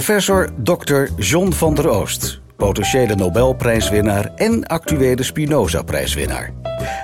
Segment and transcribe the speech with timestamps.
[0.00, 1.06] Professor Dr.
[1.16, 6.52] John van der Oost, potentiële Nobelprijswinnaar en actuele Spinoza-prijswinnaar.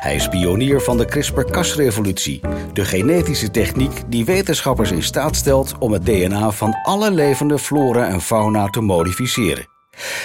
[0.01, 2.41] Hij is pionier van de CRISPR-Cas-revolutie,
[2.73, 8.09] de genetische techniek die wetenschappers in staat stelt om het DNA van alle levende flora
[8.09, 9.67] en fauna te modificeren.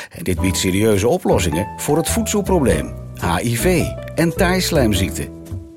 [0.09, 2.93] En dit biedt serieuze oplossingen voor het voedselprobleem,
[3.37, 3.83] HIV
[4.15, 5.29] en taaislijmziekte.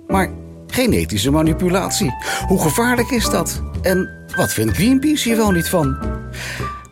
[0.07, 0.31] Maar
[0.67, 2.15] genetische manipulatie,
[2.47, 3.63] hoe gevaarlijk is dat?
[3.83, 5.97] En wat vindt Greenpeace hier wel niet van?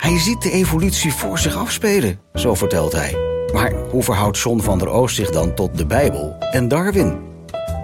[0.03, 3.17] Hij ziet de evolutie voor zich afspelen, zo vertelt hij.
[3.53, 7.19] Maar hoe verhoudt John van der Oost zich dan tot de Bijbel en Darwin?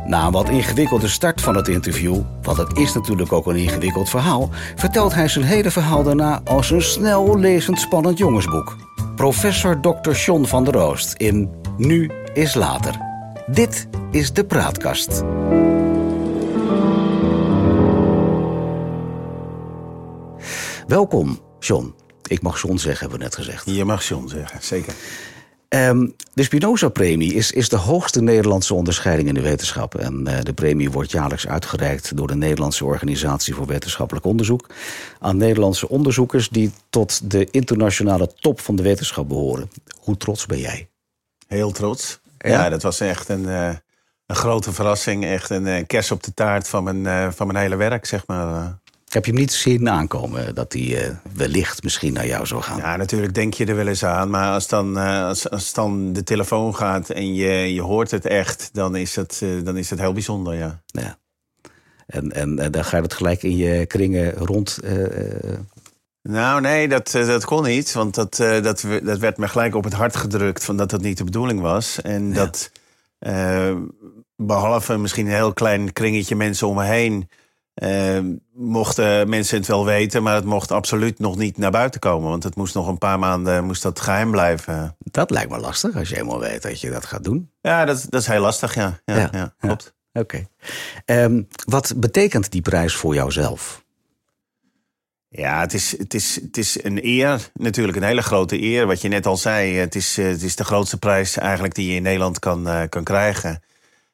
[0.07, 4.09] Na een wat ingewikkelde start van het interview, want het is natuurlijk ook een ingewikkeld
[4.09, 8.77] verhaal, vertelt hij zijn hele verhaal daarna als een snel lezend spannend jongensboek.
[9.17, 10.11] Professor Dr.
[10.11, 12.95] John van der Oost in Nu is Later.
[13.47, 15.23] Dit is de Praatkast.
[20.87, 21.98] Welkom, John.
[22.29, 23.67] Ik mag John zeggen, hebben we net gezegd.
[23.67, 24.95] Je mag John zeggen, zeker.
[25.69, 29.95] Um, de Spinoza-premie is, is de hoogste Nederlandse onderscheiding in de wetenschap.
[29.95, 34.67] En uh, de premie wordt jaarlijks uitgereikt door de Nederlandse Organisatie voor Wetenschappelijk Onderzoek.
[35.19, 39.71] aan Nederlandse onderzoekers die tot de internationale top van de wetenschap behoren.
[40.01, 40.89] Hoe trots ben jij?
[41.47, 42.21] Heel trots.
[42.39, 43.71] Ja, ja dat was echt een, uh,
[44.27, 45.25] een grote verrassing.
[45.25, 48.79] Echt een uh, kers op de taart van mijn, van mijn hele werk, zeg maar.
[49.09, 52.77] Heb je hem niet zien aankomen dat hij uh, wellicht misschien naar jou zou gaan?
[52.77, 54.31] Ja, natuurlijk denk je er wel eens aan.
[54.31, 58.27] Maar als dan, uh, als, als dan de telefoon gaat en je, je hoort het
[58.27, 60.81] echt, dan is het, uh, dan is het heel bijzonder, ja.
[60.87, 61.19] ja.
[62.07, 64.79] En, en, en dan gaat het gelijk in je kringen rond.
[66.23, 67.93] Nou, nee, dat, dat kon niet.
[67.93, 71.19] Want dat, dat, dat werd me gelijk op het hart gedrukt van dat dat niet
[71.19, 72.01] de bedoeling was.
[72.01, 72.35] En ja.
[72.35, 72.71] dat,
[74.37, 77.29] behalve misschien een heel klein kringetje mensen om me heen
[77.79, 78.19] uh,
[78.53, 82.29] mochten mensen het wel weten, maar het mocht absoluut nog niet naar buiten komen.
[82.29, 84.97] Want het moest nog een paar maanden moest dat geheim blijven.
[84.99, 87.51] Dat lijkt me lastig als je helemaal weet dat je dat gaat doen.
[87.61, 89.01] Ja, dat, dat is heel lastig, ja.
[89.05, 89.95] Ja, ja, ja klopt.
[90.13, 90.47] Oké.
[91.05, 91.25] Okay.
[91.25, 93.87] Um, wat betekent die prijs voor jouzelf?
[95.29, 98.87] Ja, het is, het, is, het is een eer, natuurlijk een hele grote eer.
[98.87, 101.97] Wat je net al zei, het is, het is de grootste prijs eigenlijk die je
[101.97, 103.63] in Nederland kan, uh, kan krijgen.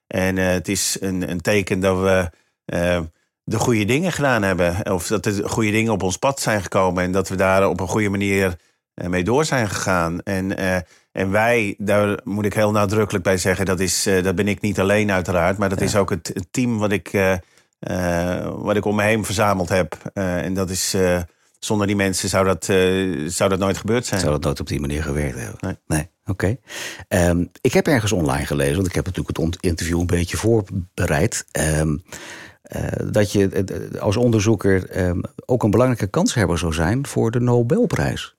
[0.07, 2.31] En uh, het is een, een teken dat we
[2.67, 3.01] uh,
[3.45, 4.93] de goede dingen gedaan hebben.
[4.93, 7.03] Of dat de goede dingen op ons pad zijn gekomen.
[7.03, 8.57] En dat we daar op een goede manier
[8.95, 10.21] mee door zijn gegaan.
[10.23, 10.77] En, uh,
[11.13, 14.61] en wij, daar moet ik heel nadrukkelijk bij zeggen, dat, is, uh, dat ben ik
[14.61, 15.59] niet alleen uiteraard.
[15.59, 15.85] Maar dat ja.
[15.85, 17.37] is ook het, het, team wat ik, uh,
[18.57, 19.97] wat ik om me heen verzameld heb.
[20.15, 20.97] en dat is.
[21.59, 22.65] Zonder die mensen zou dat,
[23.33, 24.21] zou dat nooit gebeurd zijn.
[24.21, 25.57] Zou dat nooit op die manier gewerkt hebben?
[25.61, 25.77] Nee.
[25.87, 26.09] nee.
[26.27, 26.57] Oké.
[27.09, 27.29] Okay.
[27.29, 31.47] Um, ik heb ergens online gelezen, want ik heb natuurlijk het interview een beetje voorbereid.
[31.79, 32.15] Um, uh,
[33.11, 38.37] dat je uh, als onderzoeker uh, ook een belangrijke kanshebber zou zijn voor de Nobelprijs.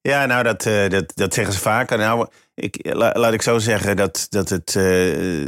[0.00, 1.98] Ja, nou, dat, dat, dat zeggen ze vaker.
[1.98, 4.72] Nou, ik, la, laat ik zo zeggen dat, dat, het,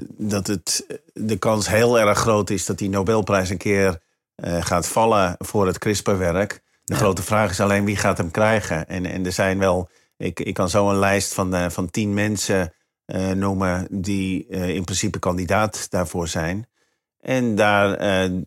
[0.09, 4.01] dat het de kans heel erg groot is dat die Nobelprijs een keer
[4.43, 6.63] gaat vallen voor het CRISPR-werk.
[6.85, 7.01] De ja.
[7.01, 8.89] grote vraag is alleen wie gaat hem krijgen.
[8.89, 12.73] En, en er zijn wel, ik, ik kan zo een lijst van, van tien mensen
[13.35, 16.67] noemen die in principe kandidaat daarvoor zijn.
[17.23, 18.39] En daar, uh,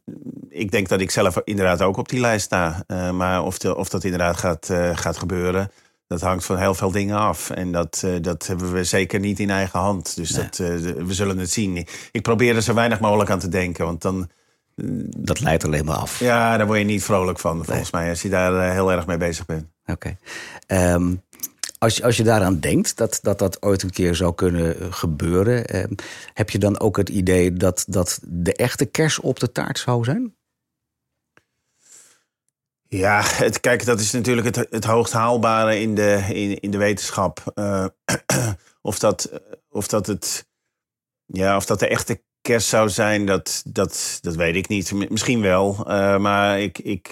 [0.50, 2.84] ik denk dat ik zelf inderdaad ook op die lijst sta.
[2.88, 5.72] Uh, maar of, de, of dat inderdaad gaat, uh, gaat gebeuren,
[6.08, 7.50] dat hangt van heel veel dingen af.
[7.50, 10.16] En dat, dat hebben we zeker niet in eigen hand.
[10.16, 10.44] Dus nee.
[10.44, 10.58] dat,
[11.08, 11.88] we zullen het zien.
[12.12, 14.30] Ik probeer er zo weinig mogelijk aan te denken, want dan...
[15.18, 16.19] Dat leidt alleen maar af.
[16.19, 18.02] Ja, daar word je niet vrolijk van, volgens nee.
[18.02, 19.66] mij, als je daar heel erg mee bezig bent.
[19.85, 20.16] Oké.
[20.68, 20.94] Okay.
[20.94, 21.22] Um,
[21.85, 25.84] als, als je daaraan denkt dat, dat dat ooit een keer zou kunnen gebeuren, eh,
[26.34, 30.03] heb je dan ook het idee dat dat de echte kers op de taart zou
[30.03, 30.35] zijn?
[32.88, 36.78] Ja, het, kijk, dat is natuurlijk het, het hoogst haalbare in de, in, in de
[36.78, 37.51] wetenschap.
[37.56, 37.85] Uh,
[38.81, 40.47] of, dat, of dat het.
[41.25, 45.09] Ja, of dat de echte kers zou zijn, dat, dat, dat weet ik niet.
[45.09, 45.73] Misschien wel.
[46.20, 47.11] Maar ik, ik,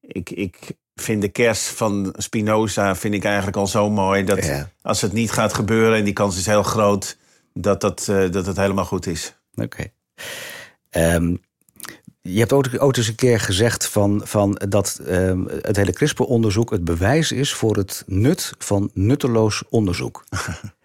[0.00, 4.24] ik, ik vind de kers van Spinoza vind ik eigenlijk al zo mooi.
[4.24, 4.70] Dat ja.
[4.82, 7.18] als het niet gaat gebeuren, en die kans is heel groot,
[7.54, 9.36] dat, dat, uh, dat het helemaal goed is.
[9.54, 9.90] Oké.
[10.90, 11.14] Okay.
[11.14, 11.40] Um,
[12.22, 16.70] je hebt ook, ook eens een keer gezegd van, van dat um, het hele CRISPR-onderzoek
[16.70, 20.24] het bewijs is voor het nut van nutteloos onderzoek.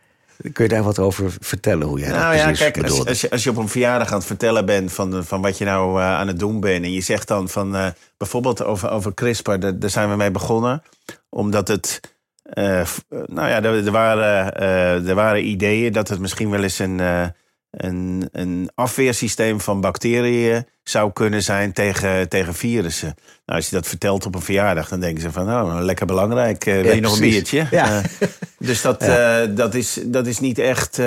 [0.54, 3.22] Kun je daar wat over vertellen hoe jij nou, dat precies ja, kijk, als, als,
[3.22, 6.00] je, als je op een verjaardag aan het vertellen bent van, van wat je nou
[6.00, 6.84] uh, aan het doen bent...
[6.84, 7.88] en je zegt dan van uh,
[8.18, 10.84] bijvoorbeeld over, over CRISPR, daar, daar zijn we mee begonnen.
[11.30, 12.00] Omdat het...
[12.54, 14.54] Uh, nou ja, er, er, waren,
[15.08, 17.00] er waren ideeën dat het misschien wel eens een,
[17.72, 23.16] een, een afweersysteem van bacteriën zou kunnen zijn tegen, tegen virussen.
[23.46, 26.66] Nou, als je dat vertelt op een verjaardag, dan denken ze van, nou, lekker belangrijk.
[26.66, 27.68] Uh, wil je nog een biertje?
[27.72, 28.02] Ja.
[28.60, 29.00] dus dat,
[29.56, 31.00] dat, is, dat is niet echt.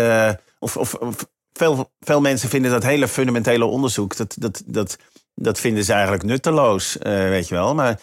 [0.58, 1.16] of, of, of,
[1.52, 4.96] veel, veel mensen vinden dat hele fundamentele onderzoek, dat, dat, dat,
[5.34, 7.74] dat vinden ze eigenlijk nutteloos, weet je wel.
[7.74, 8.00] Maar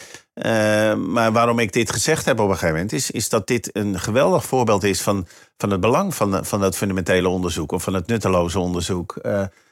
[0.97, 3.99] maar waarom ik dit gezegd heb op een gegeven moment, is, is dat dit een
[3.99, 5.27] geweldig voorbeeld is van,
[5.57, 9.21] van het belang van, van dat fundamentele onderzoek of van het nutteloze onderzoek.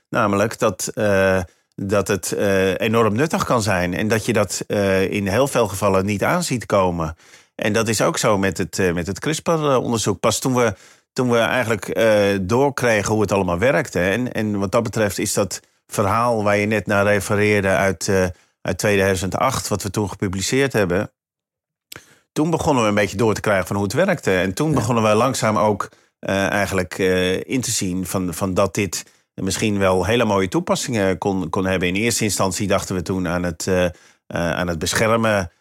[0.10, 1.42] Namelijk dat, uh,
[1.76, 2.32] dat het
[2.78, 4.64] enorm nuttig kan zijn en dat je dat
[5.10, 7.16] in heel veel gevallen niet aan ziet komen.
[7.56, 10.20] En dat is ook zo met het, met het CRISPR-onderzoek.
[10.20, 10.76] Pas toen we,
[11.14, 12.00] toen we eigenlijk
[12.42, 14.00] doorkregen hoe het allemaal werkte.
[14.00, 18.10] En, en wat dat betreft is dat verhaal waar je net naar refereerde uit
[18.66, 21.12] uit 2008, wat we toen gepubliceerd hebben.
[22.32, 24.38] Toen begonnen we een beetje door te krijgen van hoe het werkte.
[24.38, 25.90] En toen begonnen we langzaam ook
[26.20, 26.98] eigenlijk
[27.44, 29.06] in te zien van, van dat dit
[29.36, 31.88] misschien wel hele mooie toepassingen kon, kon hebben.
[31.88, 33.86] In eerste instantie dachten we toen aan het, uh,
[34.28, 35.52] aan het beschermen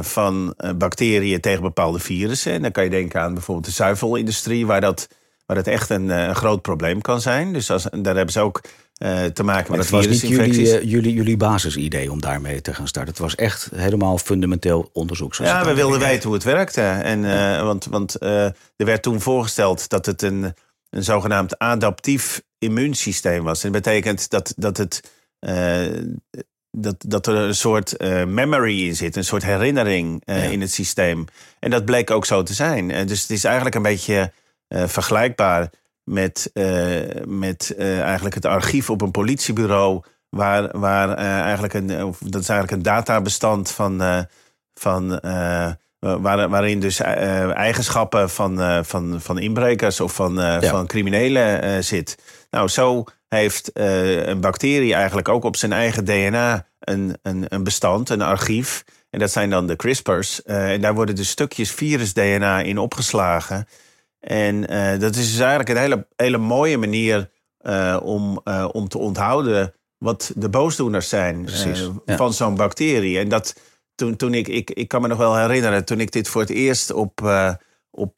[0.00, 2.52] van bacteriën tegen bepaalde virussen.
[2.52, 5.08] En dan kan je denken aan bijvoorbeeld de zuivelindustrie, waar dat,
[5.46, 7.52] waar dat echt een, een groot probleem kan zijn.
[7.52, 8.60] Dus als, daar hebben ze ook
[8.98, 12.60] uh, te maken maar met dat was niet jullie, uh, jullie, jullie basisidee om daarmee
[12.60, 13.12] te gaan starten.
[13.12, 15.34] Het was echt helemaal fundamenteel onderzoek.
[15.34, 16.80] Ja, we wilden weten hoe het werkte.
[16.82, 20.54] En, uh, Want, want er werd toen voorgesteld dat het een,
[20.90, 23.64] een zogenaamd adaptief immuunsysteem was.
[23.64, 25.12] En dat betekent dat, dat, het,
[26.70, 30.34] dat, dat er een soort memory in zit, een soort herinnering ja.
[30.34, 31.24] in het systeem.
[31.58, 33.06] En dat bleek ook zo te zijn.
[33.06, 34.32] dus het is eigenlijk een beetje
[34.68, 35.70] vergelijkbaar
[36.04, 36.50] met,
[37.26, 40.02] met eigenlijk het archief op een politiebureau.
[40.28, 41.86] Waar, waar eigenlijk een,
[42.20, 44.26] dat is eigenlijk een databestand van,
[44.74, 45.20] van
[45.98, 50.60] waar, waarin dus eigenschappen van, van, van inbrekers of van, ja.
[50.60, 52.18] van criminelen zit.
[52.50, 58.10] Nou, zo heeft een bacterie eigenlijk ook op zijn eigen DNA een, een, een bestand,
[58.10, 58.84] een archief.
[59.10, 60.42] En dat zijn dan de CRISPR's.
[60.42, 63.68] en daar worden dus stukjes virus-DNA in opgeslagen.
[64.20, 64.60] En
[65.00, 67.30] dat is dus eigenlijk een hele, hele mooie manier
[68.02, 68.40] om,
[68.72, 71.48] om te onthouden wat de boosdoeners zijn
[72.06, 73.18] van zo'n bacterie.
[73.18, 73.54] En dat
[73.98, 76.50] toen, toen ik, ik, ik kan me nog wel herinneren, toen ik dit voor het
[76.50, 77.30] eerst op,
[77.90, 78.14] op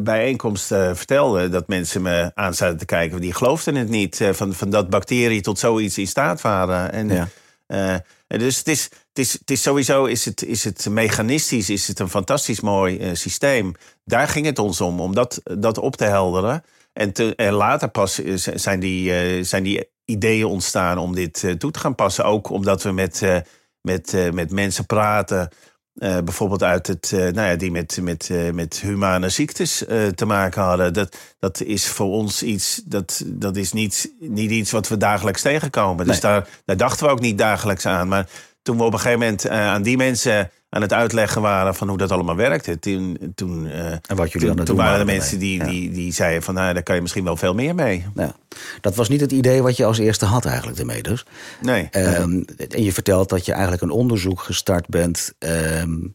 [0.00, 4.70] bijeenkomsten vertelde, dat mensen me aan zaten te kijken, die geloofden het niet, van, van
[4.70, 6.92] dat bacteriën tot zoiets in staat waren.
[6.92, 8.02] En, ja.
[8.26, 11.98] dus het is, het is, het is sowieso is het, is het mechanistisch is het
[11.98, 13.74] een fantastisch mooi systeem.
[14.04, 16.64] Daar ging het ons om, om dat, dat op te helderen.
[16.92, 18.14] En, te, en later pas
[18.54, 22.24] zijn die, uh, zijn die ideeën ontstaan om dit uh, toe te gaan passen.
[22.24, 23.36] Ook omdat we met, uh,
[23.82, 25.48] met, met mensen praten.
[25.94, 29.84] bijvoorbeeld uit het, nou ja, die met, met, met humane ziektes
[30.14, 30.92] te maken hadden.
[30.92, 35.42] Dat, dat is voor ons iets, dat, dat is niet, niet iets wat we dagelijks
[35.42, 36.06] tegenkomen.
[36.06, 38.08] Dus daar, daar dachten we ook niet dagelijks aan.
[38.08, 38.28] Maar
[38.62, 41.98] toen we op een gegeven moment aan die mensen aan het uitleggen waren van hoe
[41.98, 42.78] dat allemaal werkte.
[42.78, 46.42] Toen, toen, uh, en wat jullie toen, toen waren er mensen die, die, die zeiden
[46.42, 48.04] van nou, daar kan je misschien wel veel meer mee.
[48.14, 48.34] Ja.
[48.80, 51.24] Dat was niet het idee wat je als eerste had eigenlijk ermee dus.
[51.60, 51.88] Nee.
[51.92, 55.32] Um, en je vertelt dat je eigenlijk een onderzoek gestart bent.
[55.38, 56.12] Um,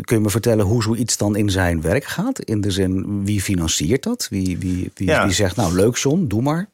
[0.00, 2.40] kun je me vertellen hoe zoiets dan in zijn werk gaat?
[2.40, 4.26] In de zin, wie financiert dat?
[4.30, 5.24] Wie, wie, wie, ja.
[5.24, 6.68] wie zegt nou leuk John, doe maar?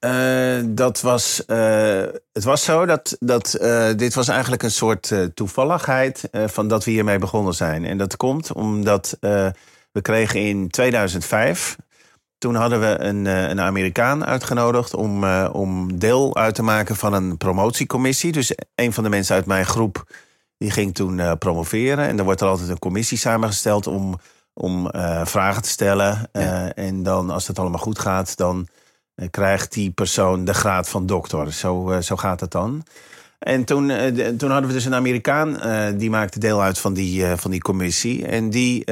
[0.00, 2.02] Uh, dat was, uh,
[2.32, 6.90] het was zo dat, dat uh, dit was eigenlijk een soort toevalligheid van dat we
[6.90, 7.84] hiermee begonnen zijn.
[7.84, 11.76] En dat komt omdat we kregen in 2005,
[12.38, 17.36] toen hadden we een, een Amerikaan uitgenodigd om, om deel uit te maken van een
[17.36, 18.32] promotiecommissie.
[18.32, 20.12] Dus een van de mensen uit mijn groep
[20.58, 22.06] die ging toen promoveren.
[22.06, 24.18] En dan wordt er altijd een commissie samengesteld om,
[24.52, 24.90] om
[25.24, 26.28] vragen te stellen.
[26.32, 26.72] Ja.
[26.74, 28.79] en dan, als het allemaal goed gaat, dan eh,
[29.30, 31.52] krijgt die persoon de graad van dokter.
[31.52, 32.84] Zo, eh, zo gaat het dan.
[33.38, 35.58] En toen, eh, toen hadden we dus een Amerikaan,
[35.96, 38.26] die maakte deel uit van die, van die commissie.
[38.26, 38.84] En die,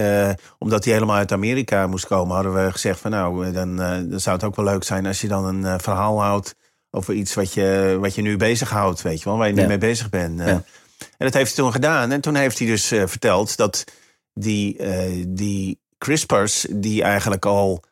[0.58, 4.36] omdat hij helemaal uit Amerika moest komen, hadden we gezegd van nou, dan, dan zou
[4.36, 6.54] het ook wel leuk zijn als je dan een verhaal houdt
[6.90, 9.58] over iets wat je, wat je nu bezighoudt, weet je wel, waar je ja.
[9.58, 10.38] niet mee bezig bent.
[10.38, 10.46] Ja.
[10.46, 10.64] En
[11.18, 12.12] dat heeft hij toen gedaan.
[12.12, 13.84] En toen heeft hij dus verteld dat
[14.34, 14.76] die,
[15.28, 17.82] die CRISPR's, die eigenlijk al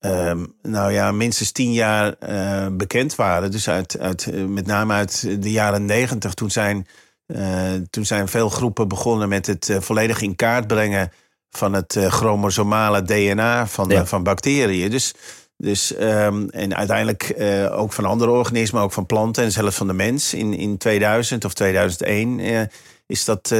[0.00, 3.50] Um, nou ja, minstens tien jaar uh, bekend waren.
[3.50, 6.34] Dus uit, uit, eh, met name uit de jaren negentig.
[6.34, 6.86] Toen zijn,
[7.26, 11.12] uh, toen zijn veel groepen begonnen met het uh, volledig in kaart brengen
[11.50, 14.06] van het chromosomale DNA van, ja.
[14.06, 14.90] van bacteriën.
[14.90, 15.14] Dus,
[15.56, 17.34] dus, um, en uiteindelijk
[17.70, 20.34] ook van andere organismen, ook van planten en zelfs van de mens.
[20.34, 22.70] In, in 2000 of 2001
[23.06, 23.54] is, dat,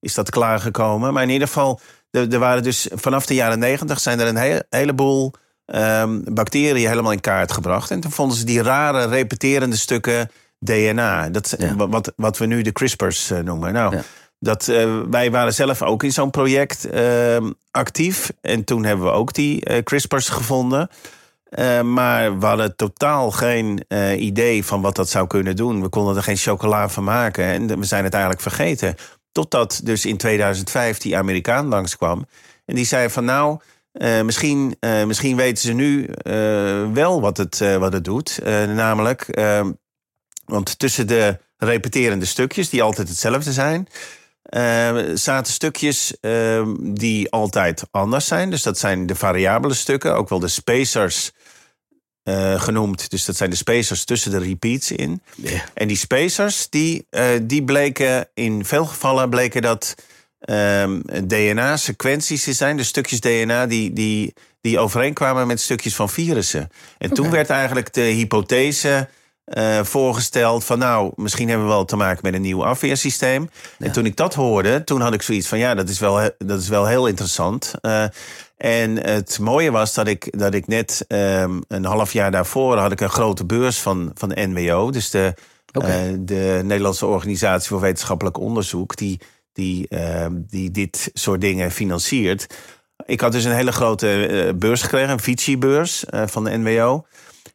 [0.00, 1.12] is dat klaargekomen.
[1.12, 4.36] Maar in ieder geval, er, er waren dus vanaf de jaren negentig zijn er een
[4.36, 5.34] he heleboel
[5.66, 7.90] um, bacteriën helemaal in kaart gebracht.
[7.90, 11.28] En toen vonden ze die rare repeterende stukken DNA.
[11.28, 11.76] Dat, Ja.
[11.88, 13.72] wat, wat we nu de CRISPR's eh, noemen.
[13.72, 14.02] Nou, Ja.
[14.38, 17.36] dat, eh, wij waren zelf ook in zo'n project eh,
[17.70, 18.30] actief.
[18.40, 20.88] En toen hebben we ook die eh, CRISPR's gevonden.
[21.82, 23.84] Maar we hadden totaal geen
[24.18, 25.82] idee van wat dat zou kunnen doen.
[25.82, 27.44] We konden er geen chocola van maken.
[27.44, 28.94] En we zijn het eigenlijk vergeten.
[29.32, 32.26] Totdat dus in 2005 die Amerikaan langskwam.
[32.64, 33.58] En die zei van nou,
[33.94, 38.38] eh, misschien, eh, misschien weten ze nu eh, wel wat het, wat het doet.
[38.74, 39.66] Namelijk, eh,
[40.44, 43.86] want tussen de repeterende stukjes, die altijd hetzelfde zijn...
[44.42, 48.50] eh, zaten stukjes eh, die altijd anders zijn.
[48.50, 51.32] Dus dat zijn de variabele stukken, ook wel de spacers
[52.56, 53.10] genoemd.
[53.10, 55.22] Dus dat zijn de spacers tussen de repeats in.
[55.74, 57.06] En die spacers, die,
[57.42, 59.94] die bleken in veel gevallen bleken dat
[60.44, 62.76] ehm, DNA-sequenties te zijn.
[62.76, 66.68] Dus stukjes DNA die, die, die overeenkwamen met stukjes van virussen.
[66.98, 69.08] En toen werd eigenlijk de hypothese
[69.44, 70.78] eh, voorgesteld van...
[70.78, 73.50] nou, misschien hebben we wel te maken met een nieuw afweersysteem.
[73.78, 75.58] En toen ik dat hoorde, toen had ik zoiets van...
[75.58, 77.74] ja, dat is wel, dat is wel heel interessant.
[77.80, 78.04] Eh,
[78.56, 82.76] en het mooie was dat ik, dat ik net ehm, een half jaar daarvoor...
[82.76, 84.90] had ik een grote beurs van, van de NWO.
[84.90, 85.34] Dus de,
[85.72, 88.96] eh, de Nederlandse Organisatie voor Wetenschappelijk Onderzoek...
[88.96, 89.20] die,
[89.54, 92.46] die, ehm, die dit soort dingen financiert.
[93.06, 97.06] Ik had dus een hele grote eh, beurs gekregen, een Fici-beurs eh, van de NWO...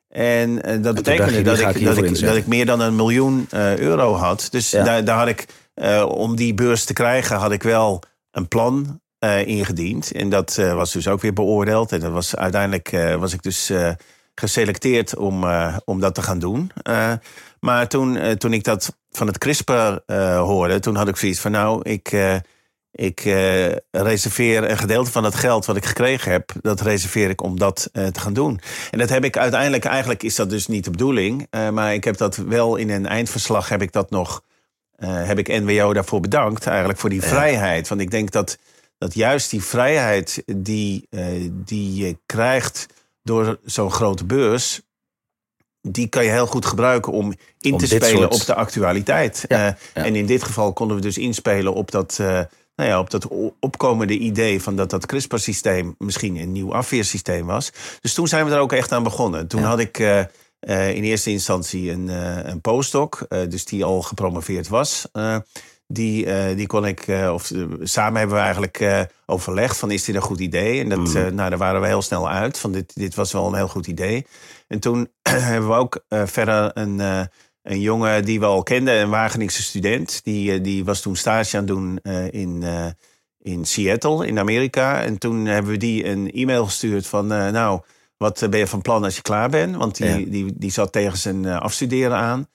[0.09, 4.13] En eh, dat betekende dat ik dat, ik, dat ik meer dan een miljoen euro
[4.13, 4.47] had.
[4.51, 4.83] Dus Ja.
[4.83, 5.45] daar, daar had ik,
[6.07, 8.01] om die beurs te krijgen, had ik wel
[8.31, 9.01] een plan
[9.45, 10.11] ingediend.
[10.11, 11.91] En dat was dus ook weer beoordeeld.
[11.91, 13.71] En dat was, uiteindelijk was ik dus
[14.35, 15.45] geselecteerd om,
[15.85, 16.71] om dat te gaan doen.
[17.59, 19.71] Maar toen, eh, toen ik dat van het CRISPR
[20.05, 22.11] eh, hoorde, toen had ik zoiets van nou, ik...
[22.11, 22.35] eh,
[22.91, 23.19] ik
[23.91, 27.89] reserveer een gedeelte van het geld wat ik gekregen heb, dat reserveer ik om dat
[27.91, 28.59] te gaan doen.
[28.91, 32.17] En dat heb ik uiteindelijk, eigenlijk is dat dus niet de bedoeling, maar ik heb
[32.17, 34.43] dat wel in een eindverslag, heb ik dat nog,
[35.01, 37.87] heb ik NWO daarvoor bedankt, eigenlijk voor die vrijheid.
[37.87, 38.57] Want ik denk dat,
[38.97, 41.07] dat juist die vrijheid die,
[41.49, 42.85] die je krijgt
[43.23, 44.81] door zo'n grote beurs,
[45.81, 49.45] die kan je heel goed gebruiken om in Om te spelen soort- op de actualiteit.
[49.47, 50.03] Ja, Eh, ja.
[50.05, 52.27] En in dit geval konden we dus inspelen op dat, eh,
[52.75, 53.27] nou ja, op dat
[53.59, 57.71] opkomende idee van dat dat CRISPR-systeem misschien een nieuw afweersysteem was.
[58.01, 59.47] Dus toen zijn we er ook echt aan begonnen.
[59.47, 59.67] Toen Ja.
[59.67, 60.19] had ik eh,
[60.95, 62.07] in eerste instantie een,
[62.49, 65.05] een postdoc, dus die al gepromoveerd was.
[65.91, 70.03] Die, eh, die kon ik, eh, of eh, samen hebben we eigenlijk overlegd van is
[70.03, 70.83] dit een goed idee?
[70.83, 73.47] En dat, eh, nou, daar waren we heel snel uit van dit, dit was wel
[73.47, 74.25] een heel goed idee.
[74.67, 76.99] En toen hebben we ook verder een,
[77.61, 80.23] een jongen die we al kenden, een Wageningse student.
[80.23, 81.97] Die, die was toen stage aan het doen
[82.31, 82.63] in,
[83.39, 85.03] in Seattle in Amerika.
[85.03, 87.81] En toen hebben we die een e-mail gestuurd van nou,
[88.17, 89.75] wat ben je van plan als je klaar bent?
[89.75, 90.15] Want die, Ja.
[90.31, 92.47] die, die zat tegen zijn afstuderen aan.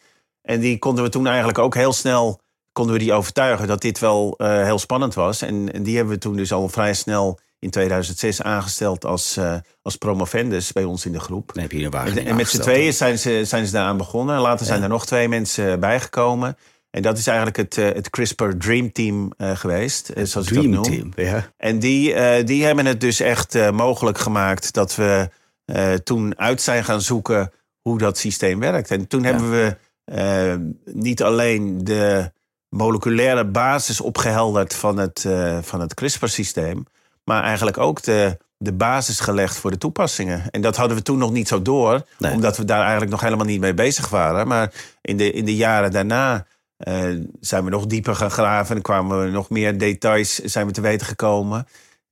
[0.43, 2.41] En die konden we toen eigenlijk ook heel snel
[2.75, 5.43] konden we die overtuigen dat dit wel eh, heel spannend was.
[5.43, 9.55] En, en die hebben we toen dus al vrij snel in 2006 aangesteld als, eh,
[9.83, 11.51] als promovendus bij ons in de groep.
[11.55, 14.41] Dan heb je een En, met z'n tweeën zijn ze, zijn ze daaraan begonnen.
[14.41, 16.57] Later zijn er nog twee mensen bijgekomen.
[16.91, 20.09] En dat is eigenlijk het, eh, het CRISPR Dream Team eh, geweest.
[20.09, 20.83] eh, zoals ik dat noem.
[20.83, 21.13] Team.
[21.17, 21.51] Ja.
[21.57, 25.29] En die, eh, die hebben het dus echt eh, mogelijk gemaakt dat we
[25.65, 28.91] eh, toen uit zijn gaan zoeken hoe dat systeem werkt.
[28.91, 30.55] En toen hebben we eh,
[30.95, 32.33] niet alleen de
[32.77, 36.87] moleculaire basis opgehelderd van het, eh, van het CRISPR-systeem,
[37.25, 40.51] maar eigenlijk ook de, de basis gelegd voor de toepassingen.
[40.51, 42.33] En dat hadden we toen nog niet zo door, Nee.
[42.33, 44.47] omdat we daar eigenlijk nog helemaal niet mee bezig waren.
[44.47, 47.05] Maar in de, in de jaren daarna eh,
[47.41, 50.81] zijn we nog dieper gaan graven en kwamen we nog meer details zijn we te
[50.81, 51.67] weten gekomen.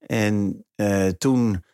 [0.07, 1.65] En eh, toen,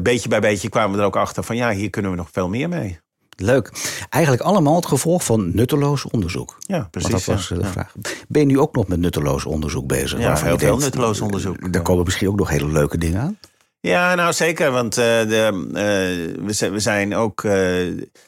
[0.00, 2.48] beetje bij beetje, kwamen we er ook achter van ja, hier kunnen we nog veel
[2.48, 3.02] meer mee.
[3.36, 3.70] Leuk.
[4.08, 6.56] Eigenlijk allemaal het gevolg van nutteloos onderzoek.
[6.58, 7.10] Ja, precies.
[7.10, 7.54] Want dat was ja.
[7.54, 7.72] eh, de Ja.
[7.72, 7.94] vraag.
[8.28, 10.18] Ben je nu ook nog met nutteloos onderzoek bezig?
[10.18, 11.72] Ja, heel veel nutteloos onderzoek.
[11.72, 13.38] Daar komen misschien ook nog hele leuke dingen aan.
[13.80, 17.44] Ja, nou zeker, want eh, de, eh, we, zijn, we zijn ook.
[17.44, 17.50] eh,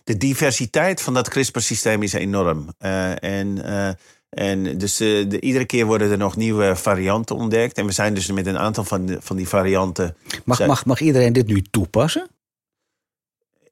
[0.05, 2.69] de diversiteit van dat CRISPR-systeem is enorm.
[2.79, 3.89] Eh, en, eh,
[4.31, 7.79] en dus eh, de, iedere keer worden er nog nieuwe varianten ontdekt.
[7.79, 10.17] En we zijn dus met een aantal van, de- van die varianten.
[10.45, 12.27] Mag, mag, mag iedereen dit nu toepassen?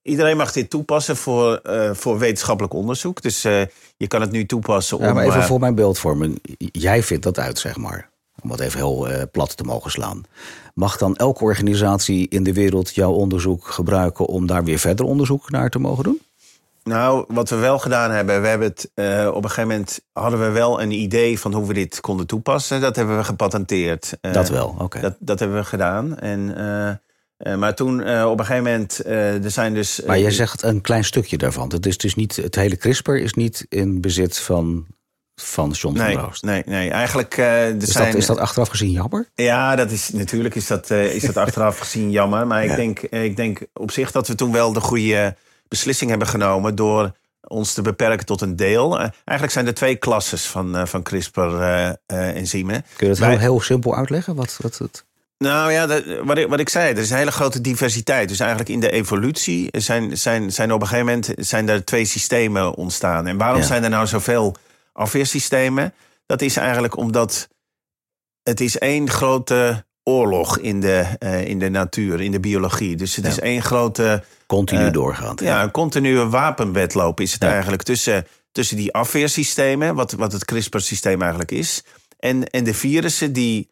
[0.04, 3.22] Iedereen mag dit toepassen voor, eh, voor wetenschappelijk onderzoek.
[3.22, 3.60] Dus eh,
[3.96, 5.04] je kan het nu toepassen om.
[5.04, 6.38] Ja, maar even eh, voor mijn beeldvorming.
[6.58, 8.10] Jij vindt dat uit, zeg maar.
[8.42, 10.22] Om het even heel plat te mogen slaan.
[10.74, 15.50] Mag dan elke organisatie in de wereld jouw onderzoek gebruiken om daar weer verder onderzoek
[15.50, 16.20] naar te mogen doen?
[16.82, 18.90] Nou, wat we wel gedaan hebben, we hebben het
[19.28, 22.80] op een gegeven moment hadden we wel een idee van hoe we dit konden toepassen.
[22.80, 24.16] Dat hebben we gepatenteerd.
[24.20, 25.00] Dat wel, oké.
[25.00, 26.18] Dat, dat hebben we gedaan.
[26.18, 26.54] En,
[27.44, 29.04] eh, maar toen op een gegeven moment,
[29.44, 30.00] er zijn dus...
[30.06, 31.72] maar jij zegt een klein stukje daarvan.
[31.72, 34.86] Het is dus niet, het hele CRISPR is niet in bezit van
[35.36, 36.32] van John nee, van.
[36.40, 37.36] Nee, nee, eigenlijk...
[37.36, 39.28] Uh, is, zijn, dat, is dat achteraf gezien jammer?
[39.34, 42.46] Ja, dat is, natuurlijk is dat, is dat achteraf gezien jammer.
[42.46, 45.36] Maar ik, denk, ik denk op zich dat we toen wel de goede
[45.68, 46.74] beslissing hebben genomen...
[46.74, 48.98] door ons te beperken tot een deel.
[48.98, 52.84] Eigenlijk zijn er twee klasses van, van CRISPR-enzymen.
[52.96, 54.34] Kun je dat heel, heel simpel uitleggen?
[54.34, 55.04] Wat, wat het...
[55.44, 58.28] Nou ja, dat, wat, ik, wat ik zei, er is een hele grote diversiteit.
[58.28, 62.04] Dus eigenlijk in de evolutie zijn, zijn, zijn op een gegeven moment zijn er twee
[62.04, 63.26] systemen ontstaan.
[63.26, 64.56] En waarom zijn er nou zoveel
[64.92, 65.94] afweersystemen?
[66.26, 67.48] Dat is eigenlijk omdat
[68.42, 72.96] het is één grote oorlog in de, uh, in de natuur, in de biologie.
[72.96, 74.24] Dus het is één grote...
[74.46, 75.40] Continu uh, doorgaand.
[75.40, 81.20] Ja, een continue wapenwedloop is het eigenlijk tussen, tussen die afweersystemen, wat, wat het CRISPR-systeem
[81.20, 81.84] eigenlijk is,
[82.18, 83.68] en, en de virussen die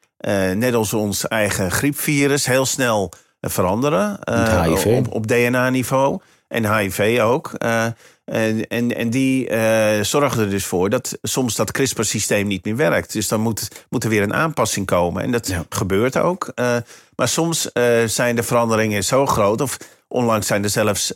[0.55, 3.13] net als ons eigen griepvirus heel snel
[3.49, 6.21] veranderen uh, op, op DNA-niveau.
[6.49, 7.53] En HIV ook.
[7.59, 7.85] Uh,
[8.25, 12.77] en, en, en die uh, zorgen er dus voor dat soms dat CRISPR-systeem niet meer
[12.77, 13.13] werkt.
[13.13, 15.23] Dus dan moet, moet er weer een aanpassing komen.
[15.23, 16.53] En dat gebeurt ook.
[16.55, 16.77] Uh,
[17.17, 17.71] maar soms
[18.07, 19.61] zijn de veranderingen zo groot.
[19.61, 19.77] Of
[20.09, 21.15] onlangs zijn er zelfs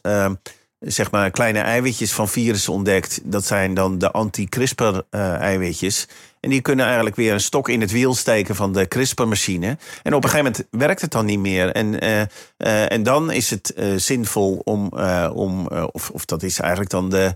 [0.79, 3.21] zeg maar kleine eiwitjes van virussen ontdekt.
[3.23, 6.07] Dat zijn dan de anti-CRISPR-eiwitjes.
[6.47, 9.79] En die kunnen eigenlijk weer een stok in het wiel steken van de CRISPR-machine.
[10.03, 11.73] En op een gegeven moment werkt het dan niet meer.
[11.73, 14.93] En, uh, uh, en dan is het uh, zinvol om,
[15.33, 17.33] om of, of dat is eigenlijk dan de,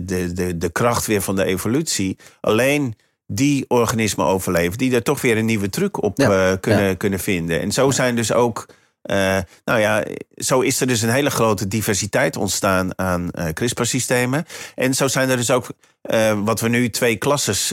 [0.00, 2.18] de, de, de kracht weer van de evolutie.
[2.40, 6.94] Alleen die organismen overleven, die er toch weer een nieuwe truc op ja, kunnen, ja.
[6.94, 7.60] kunnen vinden.
[7.60, 8.66] En zo zijn dus ook
[9.02, 10.04] uh, nou ja,
[10.34, 14.44] zo is er dus een hele grote diversiteit ontstaan aan uh, CRISPR-systemen.
[14.74, 15.66] En zo zijn er dus ook
[16.02, 17.72] uh, wat we nu twee klasses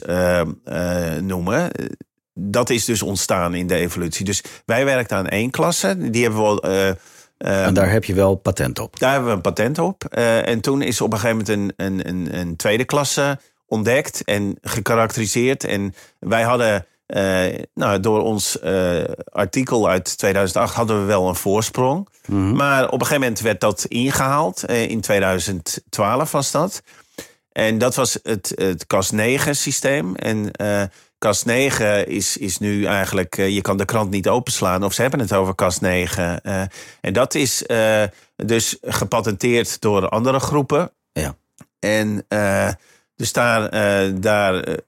[1.21, 1.71] noemen.
[2.33, 4.25] Dat is dus ontstaan in de evolutie.
[4.25, 6.09] Dus wij werken aan één klasse.
[6.09, 6.97] Die hebben we
[7.37, 8.99] en daar heb je wel patent op?
[8.99, 10.03] Daar hebben we een patent op.
[10.03, 14.57] en toen is op een gegeven moment een, een, een, een tweede klasse ontdekt en
[14.61, 15.63] gekarakteriseerd.
[15.63, 21.35] En wij hadden uh, nou, door ons uh, artikel uit 2008 hadden we wel een
[21.35, 22.07] voorsprong.
[22.25, 22.55] Mm -hmm.
[22.55, 24.63] Maar op een gegeven moment werd dat ingehaald.
[24.69, 26.83] Uh, in 2012 was dat.
[27.51, 30.15] En dat was het, het CAS-9-systeem.
[30.15, 30.51] En
[31.17, 33.35] CAS-9 is, is nu eigenlijk...
[33.35, 36.19] je kan de krant niet openslaan of ze hebben het over CAS-9.
[37.01, 37.63] en dat is
[38.35, 40.91] dus gepatenteerd door andere groepen.
[41.11, 41.35] Ja.
[41.79, 42.25] En
[43.15, 43.69] dus daar...
[44.21, 44.79] daar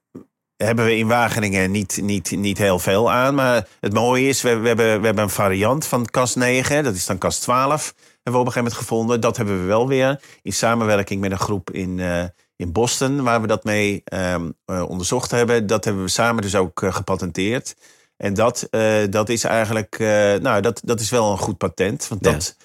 [0.66, 3.36] hebben we in Wageningen niet, niet, niet heel veel aan.
[3.36, 6.84] Maar het mooie is, we, we, hebben, we hebben een variant van KAS 9.
[6.84, 7.94] Dat is dan KAS 12.
[7.96, 9.22] Hebben we op een gegeven moment gevonden.
[9.22, 12.24] Dat hebben we wel weer in samenwerking met een groep in, uh,
[12.56, 13.24] in Boston...
[13.24, 15.68] waar we dat mee um, uh, onderzocht hebben.
[15.68, 17.76] Dat hebben we samen dus ook uh, gepatenteerd.
[18.18, 18.68] En dat,
[19.10, 20.00] dat is eigenlijk...
[20.42, 22.08] nou, dat, dat is wel een goed patent.
[22.08, 22.56] Want dat,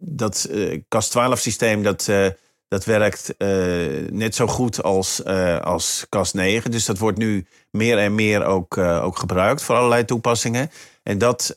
[0.00, 0.50] dat
[0.88, 1.82] KAS 12 systeem...
[1.82, 2.08] dat
[2.72, 3.48] dat werkt uh,
[4.10, 6.70] net zo goed als, uh, als CAS 9.
[6.70, 10.70] Dus dat wordt nu meer en meer ook, uh, ook gebruikt voor allerlei toepassingen.
[11.02, 11.52] En, dat,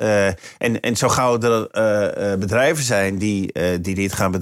[0.58, 3.52] en, en zo gauw er bedrijven zijn die,
[3.82, 4.42] die dit gaan,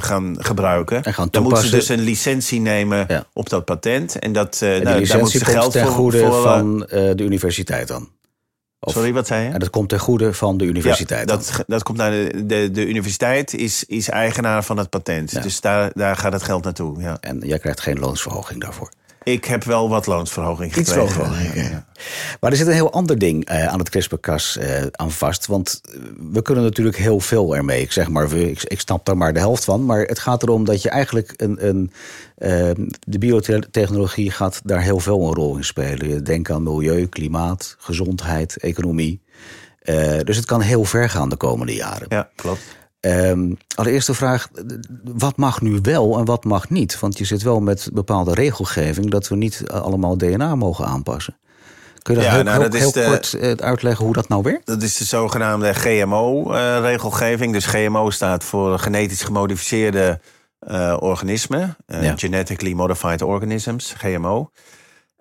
[0.00, 1.04] gaan gebruiken...
[1.04, 3.24] Gaan dan moeten ze dus een licentie nemen ja.
[3.32, 4.18] op dat patent.
[4.18, 7.88] En, dat, en nou, daar moeten ze geld ten voor, goede voor, van de universiteit
[7.88, 8.08] dan?
[8.84, 9.50] Of, Sorry, wat zei je?
[9.50, 11.30] En dat komt ten goede van de universiteit.
[11.30, 15.30] Ja, dat, dat komt naar de, de, de universiteit, is, is eigenaar van het patent.
[15.30, 15.40] Ja.
[15.40, 17.00] Dus daar, daar gaat het geld naartoe.
[17.00, 17.16] Ja.
[17.20, 18.90] En jij krijgt geen loonsverhoging daarvoor.
[19.24, 21.02] Ik heb wel wat loonsverhoging gekregen.
[21.02, 21.86] Iets loonsverhoging, ja.
[22.40, 25.46] Maar er zit een heel ander ding uh, aan het CRISPR-Cas uh, aan vast.
[25.46, 25.80] Want
[26.32, 27.80] we kunnen natuurlijk heel veel ermee.
[27.80, 29.84] Ik zeg maar, ik, ik snap daar maar de helft van.
[29.84, 31.66] Maar het gaat erom dat je eigenlijk een...
[31.66, 31.92] een
[32.38, 32.70] uh,
[33.06, 36.24] de biotechnologie gaat daar heel veel een rol in spelen.
[36.24, 39.20] Denk aan milieu, klimaat, gezondheid, economie.
[40.24, 42.06] dus het kan heel ver gaan de komende jaren.
[42.08, 42.62] Ja, klopt.
[43.06, 44.48] Um, allereerste vraag,
[45.04, 47.00] wat mag nu wel en wat mag niet?
[47.00, 51.36] Want je zit wel met bepaalde regelgeving dat we niet allemaal DNA mogen aanpassen.
[52.02, 54.28] Kun je dat ja, heel, nou, heel, dat heel de, kort uh, uitleggen hoe dat
[54.28, 54.66] nou werkt?
[54.66, 57.52] Dat is de zogenaamde GMO-regelgeving.
[57.52, 60.20] Dus GMO staat voor genetisch gemodificeerde
[60.68, 61.76] uh, organismen.
[61.86, 62.16] Ja.
[62.16, 64.50] Genetically Modified Organisms, GMO.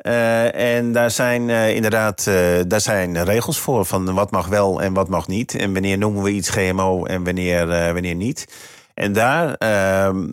[0.04, 2.36] Uh, en daar zijn uh, inderdaad uh,
[2.68, 5.56] daar zijn regels voor van wat mag wel en wat mag niet.
[5.56, 8.48] En wanneer noemen we iets GMO en wanneer, wanneer niet.
[8.94, 9.56] En daar.
[9.56, 10.28] Ehm,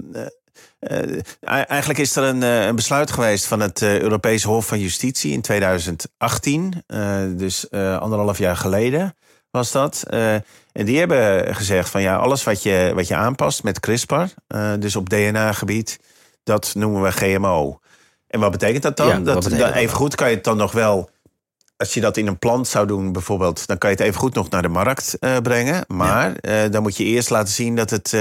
[1.51, 6.85] eigenlijk is er een, een, besluit geweest van het Europese Hof van Justitie in 2018.
[7.37, 9.15] dus anderhalf jaar geleden
[9.51, 10.03] was dat.
[10.73, 14.23] en die hebben gezegd van ja, alles wat je, wat je aanpast met CRISPR,
[14.79, 15.99] dus op DNA-gebied,
[16.45, 17.80] dat noemen we GMO.
[18.31, 19.09] En wat betekent dat dan?
[19.09, 21.11] Ja, dat, even goed kan je het dan nog wel
[21.77, 24.35] als je dat in een plant zou doen, bijvoorbeeld, dan kan je het even goed
[24.35, 25.85] nog naar de markt brengen.
[25.89, 26.35] Maar
[26.71, 28.17] dan moet je eerst laten zien dat het,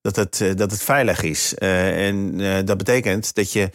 [0.00, 1.54] dat het, dat het veilig is.
[1.54, 3.70] en dat betekent dat je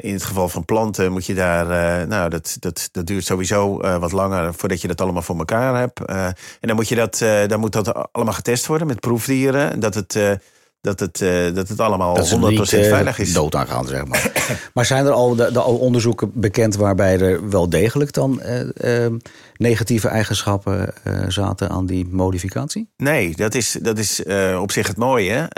[0.00, 1.66] in het geval van planten moet je daar,
[2.06, 6.04] nou, dat, dat, dat duurt sowieso wat langer voordat je dat allemaal voor elkaar hebt.
[6.04, 9.80] en dan moet je dat, dan moet dat allemaal getest worden met proefdieren.
[9.80, 10.18] Dat het
[10.82, 13.32] dat het, uh, dat het allemaal dat 100% niet, veilig is.
[13.32, 14.32] dood aangaan, zeg maar.
[14.74, 18.42] maar zijn er al, de, de, al onderzoeken bekend waarbij er wel degelijk dan
[18.84, 19.06] uh,
[19.62, 20.92] negatieve eigenschappen
[21.28, 22.88] zaten aan die modificatie?
[22.96, 24.22] Nee, dat is, dat is
[24.58, 25.48] op zich het mooie.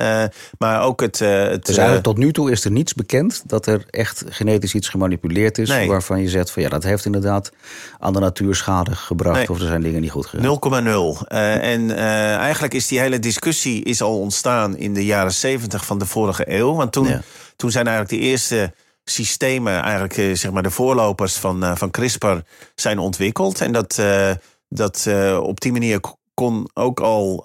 [0.58, 1.18] maar ook het.
[1.18, 4.88] het dus eigenlijk tot nu toe is er niets bekend dat er echt genetisch iets
[4.88, 5.68] gemanipuleerd is.
[5.68, 5.88] Nee.
[5.88, 7.52] Waarvan je zegt van ja, dat heeft inderdaad
[7.98, 9.36] aan de natuur schade gebracht.
[9.36, 9.48] Nee.
[9.48, 11.22] Of er zijn dingen niet goed gegaan.
[11.22, 11.26] 0,0.
[11.28, 11.96] en
[12.38, 16.06] eigenlijk is die hele discussie is al ontstaan in de jaren jaren 70 van de
[16.06, 16.74] vorige eeuw.
[16.74, 17.22] Want toen,
[17.56, 18.72] toen zijn eigenlijk de eerste
[19.04, 22.36] systemen, eigenlijk eh, zeg maar de voorlopers van, uh, van CRISPR,
[22.74, 23.60] zijn ontwikkeld.
[23.60, 24.30] En dat, uh,
[24.68, 26.00] dat op die manier
[26.34, 27.44] kon ook al,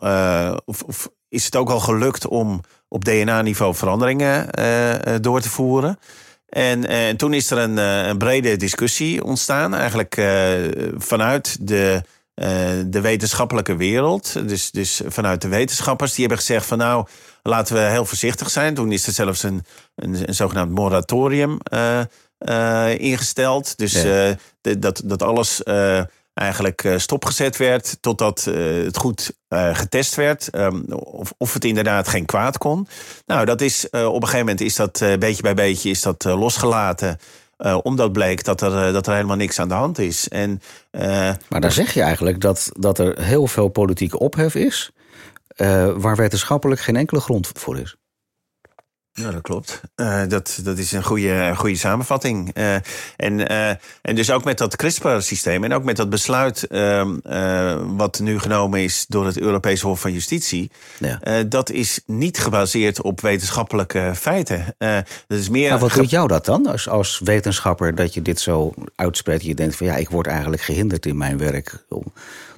[0.65, 4.49] of, of, is het ook al gelukt om op DNA-niveau veranderingen
[5.21, 5.99] door te voeren.
[6.49, 10.13] En, en toen is er een, een brede discussie ontstaan, eigenlijk
[10.97, 12.03] vanuit de
[12.85, 14.47] de wetenschappelijke wereld.
[14.47, 17.05] Dus, dus vanuit de wetenschappers, die hebben gezegd van nou,
[17.43, 18.73] laten we heel voorzichtig zijn.
[18.73, 21.99] Toen is er zelfs een, een, een zogenaamd moratorium uh,
[22.39, 23.77] uh, ingesteld.
[23.77, 25.63] Dus de, dat, dat alles
[26.33, 28.43] eigenlijk stopgezet werd totdat
[28.85, 30.55] het goed getest werd.
[30.55, 32.87] Um, of, of het inderdaad geen kwaad kon.
[33.25, 37.17] Nou, dat is op een gegeven moment is dat beetje bij beetje is dat losgelaten.
[37.65, 40.27] Uh, omdat bleek dat er, dat er helemaal niks aan de hand is.
[40.27, 41.01] En, uh,
[41.49, 44.91] maar dan zeg je eigenlijk dat, dat er heel veel politieke ophef is.
[45.97, 47.97] Waar wetenschappelijk geen enkele grond voor is.
[49.19, 49.81] Ja, dat klopt.
[49.95, 52.57] Uh, dat, dat is een goede, goede samenvatting.
[52.57, 52.73] Uh,
[53.15, 53.69] en, uh,
[54.01, 57.15] en dus ook met dat CRISPR-systeem en ook met dat besluit ehm,
[57.97, 61.43] wat nu genomen is door het Europese Hof van Justitie, ja.
[61.43, 64.75] dat is niet gebaseerd op wetenschappelijke feiten.
[65.27, 68.39] dat is meer maar wat doet jou dat dan als, als wetenschapper dat je dit
[68.39, 69.43] zo uitspreekt?
[69.43, 71.85] Je denkt van ja, ik word eigenlijk gehinderd in mijn werk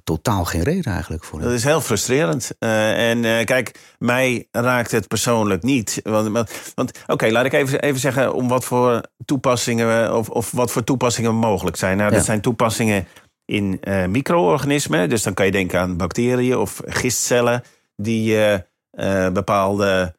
[0.04, 1.40] totaal geen reden eigenlijk voor.
[1.42, 2.52] Dat is heel frustrerend.
[2.60, 6.00] Uh, en uh, kijk, mij raakt het persoonlijk niet.
[6.04, 10.72] Want, want oké, laat ik even, even zeggen om wat voor toepassingen of, of wat
[10.72, 11.98] voor toepassingen mogelijk zijn.
[11.98, 13.08] Nou, dat zijn toepassingen
[13.46, 15.10] in uh, micro-organismen.
[15.10, 17.64] Dus dan kan je denken aan bacteriën of gistcellen
[17.96, 18.38] die
[19.34, 20.16] bepaalde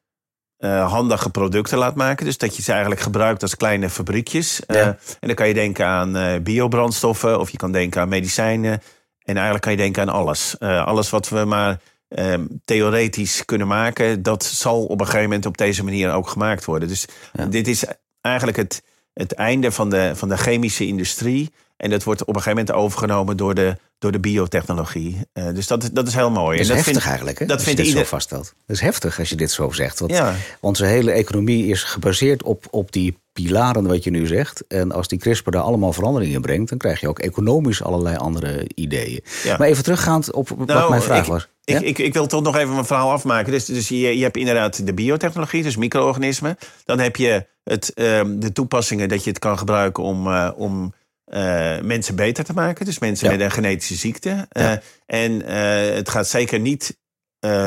[0.67, 2.25] handige producten laat maken.
[2.25, 4.67] Dus dat je ze eigenlijk gebruikt als kleine fabriekjes.
[4.67, 8.83] En dan kan je denken aan biobrandstoffen of je kan denken aan medicijnen.
[9.25, 10.57] En eigenlijk kan je denken aan alles.
[10.59, 15.47] Uh, alles wat we maar uh, theoretisch kunnen maken, dat zal op een gegeven moment
[15.47, 16.89] op deze manier ook gemaakt worden.
[16.89, 17.07] Dus
[17.49, 17.85] dit is
[18.21, 18.83] eigenlijk het,
[19.13, 21.51] het einde van de, van de chemische industrie.
[21.83, 25.19] En dat wordt op een gegeven moment overgenomen door de, door de biotechnologie.
[25.35, 26.57] Uh, dus dat, dat is heel mooi.
[26.57, 27.47] Dat is en dat heftig eigenlijk, hè?
[27.47, 28.03] Dat vind je dit ieder...
[28.03, 28.55] zo vaststelt.
[28.67, 29.99] Dat is heftig als je dit zo zegt.
[29.99, 30.35] Want ja.
[30.61, 34.65] onze hele economie is gebaseerd op, op die pilaren wat je nu zegt.
[34.69, 36.69] En als die CRISPR daar allemaal veranderingen in brengt...
[36.69, 39.25] dan krijg je ook economisch allerlei andere ideeën.
[39.45, 39.57] Ja.
[39.57, 41.49] Maar even teruggaand op wat nou, mijn vraag was.
[41.65, 43.53] Ik, ik, ik, wil toch nog even mijn verhaal afmaken.
[43.53, 46.57] Dus, dus je, je hebt inderdaad de biotechnologie, dus micro-organismen.
[46.85, 50.27] Dan heb je het, um, de toepassingen dat je het kan gebruiken om...
[50.27, 50.95] Uh, om
[51.35, 52.85] uh, mensen beter te maken.
[52.85, 54.49] Dus mensen met een genetische ziekte.
[54.53, 54.73] Uh,
[55.07, 57.01] en uh, het gaat zeker niet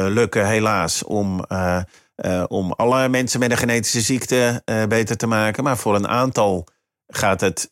[0.08, 1.46] lukken, helaas, om,
[2.48, 5.64] om alle mensen met een genetische ziekte beter te maken.
[5.64, 6.68] Maar voor een aantal
[7.08, 7.70] gaat het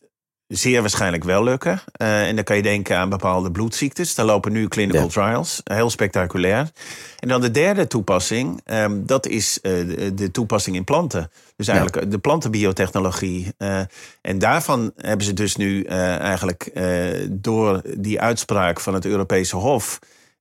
[0.56, 1.80] zeer waarschijnlijk wel lukken.
[2.02, 4.14] Uh, en dan kan je denken aan bepaalde bloedziektes.
[4.14, 5.60] Daar lopen nu clinical trials.
[5.64, 6.70] Heel spectaculair.
[7.18, 11.30] En dan de derde toepassing, um, dat is uh, de, de, toepassing in planten.
[11.56, 13.54] Dus eigenlijk de plantenbiotechnologie.
[13.58, 13.80] Uh,
[14.20, 16.70] en daarvan hebben ze dus nu eigenlijk
[17.30, 19.98] door die uitspraak van het Europese Hof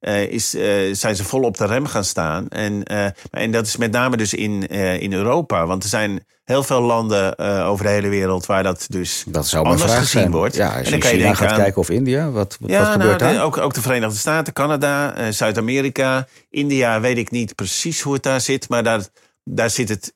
[0.08, 2.48] uh, is, uh, zijn ze vol op de rem gaan staan.
[2.48, 4.68] En, uh, en dat is met name dus in,
[5.00, 5.66] in Europa.
[5.66, 9.66] Want er zijn heel veel landen over de hele wereld waar dat dus dat zou
[9.66, 10.32] anders gezien zijn.
[10.32, 10.56] wordt.
[10.56, 13.20] Ja, als je, en dan China gaat kijken of India, wat, wat, ja, wat gebeurt
[13.20, 13.44] nou, daar?
[13.44, 16.28] Ook, ook de Verenigde Staten, Canada, Zuid-Amerika.
[16.50, 19.02] India weet ik niet precies hoe het daar zit, maar daar,
[19.44, 20.14] daar zit het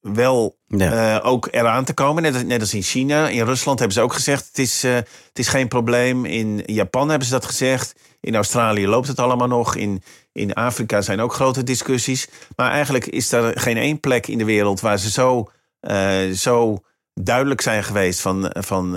[0.00, 1.16] wel ja.
[1.16, 2.22] uh, ook eraan te komen.
[2.22, 3.28] Net, net, als in China.
[3.28, 6.24] In Rusland hebben ze ook gezegd: het is, uh, het is geen probleem.
[6.24, 7.94] In Japan hebben ze dat gezegd.
[8.20, 9.76] In Australië loopt het allemaal nog.
[9.76, 10.02] In,
[10.32, 12.28] in Afrika zijn ook grote discussies.
[12.56, 15.50] Maar eigenlijk is er geen één plek in de wereld waar ze zo,
[15.80, 16.78] uh, zo
[17.14, 18.96] duidelijk zijn geweest van, van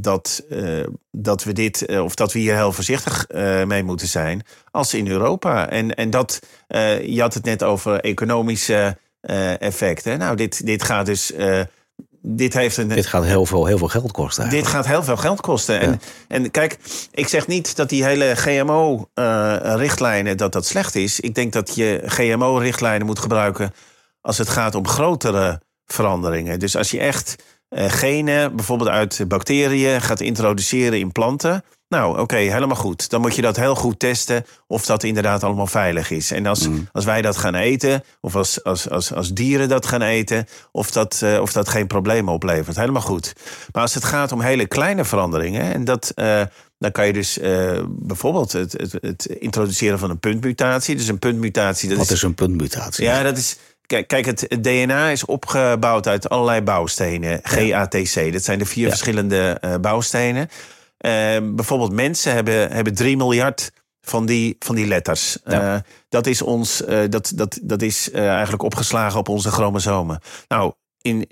[0.00, 0.44] dat,
[1.10, 3.26] dat we dit, of dat we hier heel voorzichtig
[3.66, 5.68] mee moeten zijn, als in Europa.
[5.68, 6.38] En, en dat,
[7.02, 8.98] je had het net over economische
[9.58, 10.18] effecten.
[10.18, 11.32] Nou, dit, dit gaat dus.
[12.28, 12.88] Dit heeft een.
[12.88, 14.44] Dit gaat heel veel, heel veel geld kosten.
[14.44, 14.84] Dit Eigenlijk.
[14.84, 15.80] gaat heel veel geld kosten.
[15.80, 16.78] En, en kijk,
[17.10, 21.20] ik zeg niet dat die hele GMO-richtlijnen dat dat slecht is.
[21.20, 23.72] Ik denk dat je GMO-richtlijnen moet gebruiken
[24.20, 26.58] als het gaat om grotere veranderingen.
[26.58, 27.44] Dus als je echt eh,
[27.76, 31.64] genen, bijvoorbeeld uit bacteriën, gaat introduceren in planten.
[31.88, 33.10] Nou, oké, helemaal goed.
[33.10, 36.30] Dan moet je dat heel goed testen of dat inderdaad allemaal veilig is.
[36.30, 40.02] En als, als wij dat gaan eten, of als, als, als, als dieren dat gaan
[40.02, 42.76] eten, of dat, eh, of dat geen problemen oplevert.
[42.76, 43.32] Helemaal goed.
[43.72, 46.42] Maar als het gaat om hele kleine veranderingen, en dat, eh,
[46.78, 50.96] dan kan je dus eh, bijvoorbeeld het, het, het introduceren van een puntmutatie.
[50.96, 51.88] Dus een puntmutatie.
[51.88, 53.04] Dat Wat is een puntmutatie?
[53.04, 53.56] ja, dat is.
[53.86, 57.40] Kijk, kijk het, DNA is opgebouwd uit allerlei bouwstenen.
[57.42, 58.88] GATC, dat zijn de vier Ja.
[58.88, 60.48] verschillende eh, bouwstenen.
[60.96, 63.70] Eh, bijvoorbeeld mensen hebben, hebben 3 miljard
[64.00, 65.38] van die, van die letters.
[65.44, 65.74] Ja.
[65.74, 70.20] Eh, dat is, ons, dat, dat, dat is eigenlijk opgeslagen op onze chromosomen.
[70.48, 71.28] Nou, in,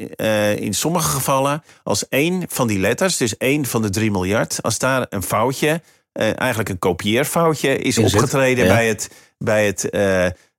[0.58, 4.78] in sommige gevallen, als één van die letters, dus één van de 3 miljard, als
[4.78, 5.80] daar een foutje,
[6.12, 8.74] eigenlijk een kopieerfoutje, is zit, opgetreden ja.
[8.74, 9.88] bij het, bij het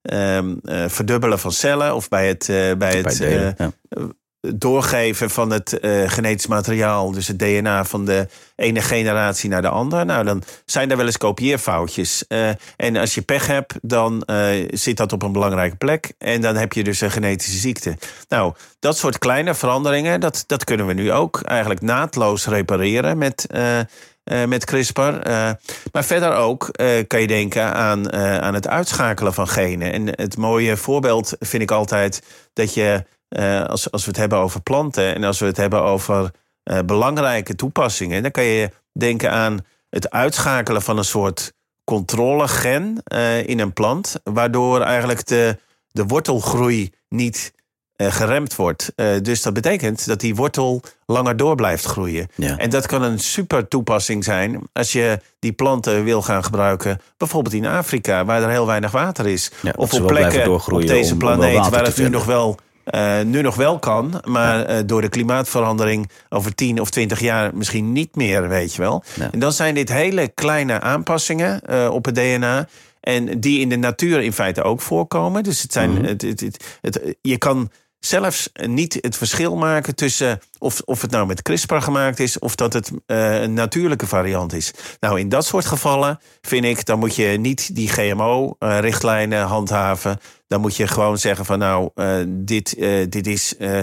[0.06, 3.68] eh, ehm, eh, verdubbelen van cellen of bij het, eh, bij het Bij delen, eh,
[3.90, 4.08] ja.
[4.56, 10.06] doorgeven van het genetisch materiaal, dus het DNA van de ene generatie naar de andere.
[10.06, 12.28] Nou, dan zijn er wel eens kopieerfoutjes.
[12.76, 14.24] En als je pech hebt, dan
[14.68, 16.14] zit dat op een belangrijke plek.
[16.18, 17.98] En dan heb je dus een genetische ziekte.
[18.30, 23.48] Nou, dat soort kleine veranderingen, dat, dat kunnen we nu ook eigenlijk naadloos repareren met.
[24.26, 25.02] Eh, met CRISPR.
[25.02, 25.52] Eh,
[25.92, 29.92] maar verder ook eh, kan je denken aan, aan het uitschakelen van genen.
[29.94, 32.22] En het mooie voorbeeld vind ik altijd
[32.54, 33.06] dat je,
[33.68, 36.32] als, als we het hebben over planten en als we het hebben over
[36.86, 43.04] belangrijke toepassingen, dan kan je denken aan het uitschakelen van een soort controlegen
[43.46, 45.58] in een plant, waardoor eigenlijk de,
[45.88, 47.54] de wortelgroei niet
[47.96, 48.92] eh, geremd wordt.
[48.96, 52.28] Eh, dus dat betekent dat die wortel langer door blijft groeien.
[52.36, 52.58] Ja.
[52.58, 57.54] En dat kan een super toepassing zijn als je die planten wil gaan gebruiken, bijvoorbeeld
[57.56, 59.52] in Afrika, waar er heel weinig water is.
[59.62, 62.58] Ja, of op plekken op deze om- planeet waar het nu nog wel.
[62.86, 67.92] eh, nu nog wel kan, maar door de klimaatverandering over 10 of 20 jaar misschien
[67.92, 69.04] niet meer, weet je wel.
[69.16, 69.32] Ja.
[69.32, 72.68] En dan zijn dit hele kleine aanpassingen op het DNA.
[73.00, 75.44] En die in de natuur in feite ook voorkomen.
[75.44, 76.04] Dus het zijn, Mhm.
[76.04, 77.70] het, het- je kan
[78.06, 82.56] zelfs niet het verschil maken tussen of, of het nou met CRISPR gemaakt is of
[82.56, 84.72] dat het eh, een natuurlijke variant is.
[85.00, 90.20] Nou, in dat soort gevallen vind ik, dan moet je niet die GMO-richtlijnen handhaven.
[90.48, 93.80] Dan moet je gewoon zeggen van nou, eh, dit, eh, dit is eh,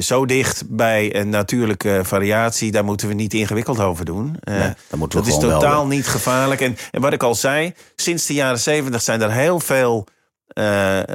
[0.00, 2.72] zo dicht bij een natuurlijke variatie.
[2.72, 4.36] Daar moeten we niet ingewikkeld over doen.
[4.40, 4.72] Eh, Nee,
[5.08, 6.60] dat is wel- totaal niet gevaarlijk.
[6.60, 10.14] En, en wat ik al zei, sinds de jaren zeventig zijn er heel veel eh,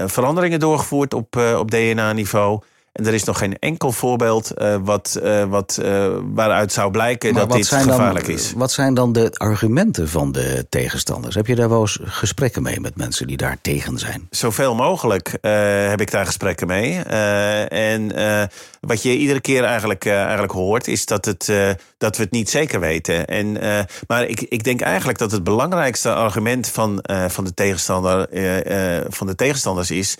[0.05, 2.61] veranderingen doorgevoerd op, eh, op DNA-niveau.
[2.97, 7.33] En er is nog geen enkel voorbeeld eh, wat, eh, wat, eh, waaruit zou blijken
[7.33, 8.53] Maar dat dit gevaarlijk dan, is.
[8.55, 11.35] Wat zijn dan de argumenten van de tegenstanders?
[11.35, 14.27] Heb je daar wel eens gesprekken mee met mensen die daar tegen zijn?
[14.29, 17.03] Zoveel mogelijk heb ik daar gesprekken mee.
[17.67, 18.11] En
[18.79, 21.51] wat je iedere keer eigenlijk, eigenlijk hoort, is dat, het,
[21.97, 23.25] dat we het niet zeker weten.
[23.27, 23.57] En,
[24.07, 28.27] maar ik, ik denk eigenlijk dat het belangrijkste argument van, van, de, tegenstander,
[29.09, 30.17] van de tegenstanders is.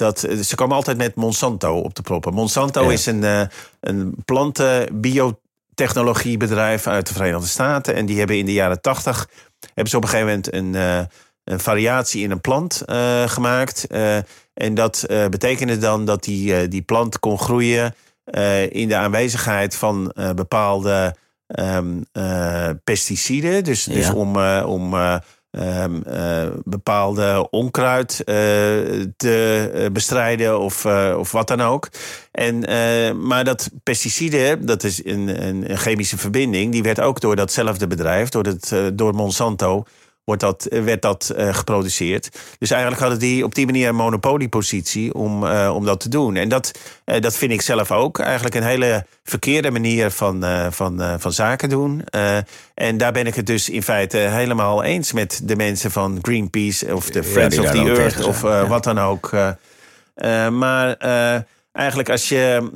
[0.00, 2.34] Dat, eh, ze komen altijd met Monsanto op de proppen.
[2.34, 2.90] Monsanto Ja.
[2.90, 3.42] is een, eh,
[3.80, 7.94] een plantenbiotechnologiebedrijf uit de Verenigde Staten.
[7.94, 9.28] En die hebben in de jaren tachtig
[9.60, 11.00] hebben ze op een gegeven moment een, eh,
[11.44, 12.82] een variatie in een plant
[13.26, 13.86] gemaakt.
[14.54, 17.94] En dat betekende dan dat die, die plant kon groeien
[18.68, 21.14] in de aanwezigheid van bepaalde
[21.46, 23.64] ehm, eh, pesticiden.
[23.64, 24.94] Dus, dus om, om
[25.50, 28.34] eh, ehm, eh, bepaalde onkruid eh,
[29.16, 30.86] te eh, bestrijden of,
[31.16, 31.88] of wat dan ook.
[32.32, 32.58] En,
[33.26, 38.28] maar dat pesticiden, dat is een, een, chemische verbinding, die werd ook door datzelfde bedrijf,
[38.28, 39.84] door, het, door Monsanto,
[40.24, 42.28] wordt dat, eh, werd dat eh, geproduceerd.
[42.58, 46.36] Dus eigenlijk hadden die op die manier een monopoliepositie om, eh, om dat te doen.
[46.36, 51.32] En dat, dat vind ik zelf ook eigenlijk een hele verkeerde manier van, van, van
[51.32, 52.04] zaken doen.
[52.74, 56.94] En daar ben ik het dus in feite helemaal eens met de mensen van Greenpeace
[56.94, 58.66] of de Friends of the Earth of ja.
[58.66, 59.30] wat dan ook.
[60.50, 60.96] maar
[61.72, 62.70] eigenlijk als je.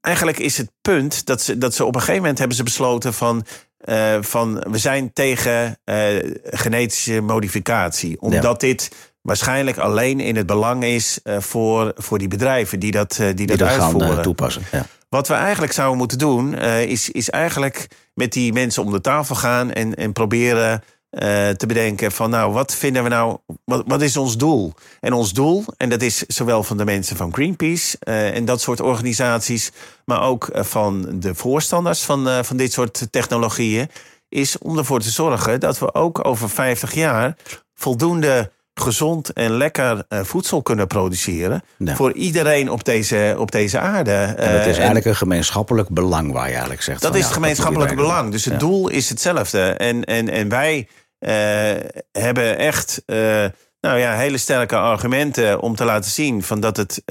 [0.00, 3.14] eigenlijk is het punt dat ze, dat ze op een gegeven moment hebben ze besloten
[3.14, 3.44] van.
[3.80, 5.96] Eh, van we zijn tegen eh,
[6.44, 8.20] genetische modificatie.
[8.20, 8.90] Omdat dit
[9.22, 13.46] waarschijnlijk alleen in het belang is eh, voor, voor die bedrijven die dat, die Die
[13.46, 14.16] dat dat gaan uitvoeren.
[14.16, 14.62] eh, toepassen.
[14.72, 14.86] Ja.
[15.08, 19.34] Wat we eigenlijk zouden moeten doen, is, is eigenlijk met die mensen om de tafel
[19.34, 20.82] gaan en, en proberen
[21.56, 24.72] te bedenken van nou, wat vinden we nou, wat, wat is ons doel?
[25.00, 28.80] En ons doel, en dat is zowel van de mensen van Greenpeace en dat soort
[28.80, 29.70] organisaties,
[30.04, 33.88] maar ook van de voorstanders van, van dit soort technologieën,
[34.28, 37.36] is om ervoor te zorgen dat we ook over 50 jaar
[37.74, 41.62] voldoende gezond en lekker voedsel kunnen produceren.
[41.78, 44.12] Voor iedereen op deze, op deze aarde.
[44.12, 47.02] En dat is eh, eigenlijk een gemeenschappelijk belang waar je eigenlijk zegt.
[47.02, 48.30] Dat is het gemeenschappelijk belang.
[48.30, 49.60] Dus het doel is hetzelfde.
[49.60, 50.88] En, en, en wij
[52.12, 53.02] hebben echt
[53.80, 57.02] nou ja, hele sterke argumenten om te laten zien van dat, het,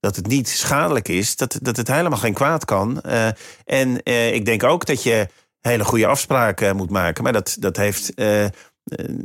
[0.00, 1.36] dat het niet schadelijk is.
[1.36, 3.00] Dat, dat het helemaal geen kwaad kan.
[3.64, 5.28] en ik denk ook dat je
[5.60, 7.22] hele goede afspraken moet maken.
[7.22, 8.46] Maar dat, dat heeft eh,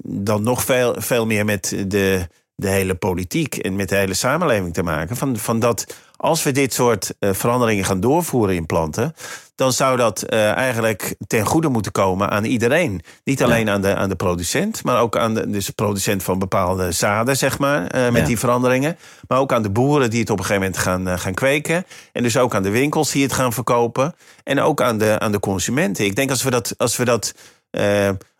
[0.04, 4.74] dan nog veel, veel meer met de, de hele politiek en met de hele samenleving
[4.74, 5.16] te maken.
[5.16, 9.14] Van, van dat als we dit soort veranderingen gaan doorvoeren in planten,
[9.56, 13.02] dan zou dat uh, eigenlijk ten goede moeten komen aan iedereen.
[13.24, 16.40] Niet alleen aan, de, aan de producent, maar ook aan de, dus de producent van
[16.40, 18.28] bepaalde zaden, zeg maar, uh, met ja.
[18.28, 18.98] die veranderingen.
[19.28, 21.86] Maar ook aan de boeren die het op een gegeven moment gaan, gaan kweken.
[22.12, 24.16] En dus ook aan de winkels die het gaan verkopen.
[24.44, 26.06] En ook aan de, aan de consumenten.
[26.06, 27.34] Ik denk als we dat, als we dat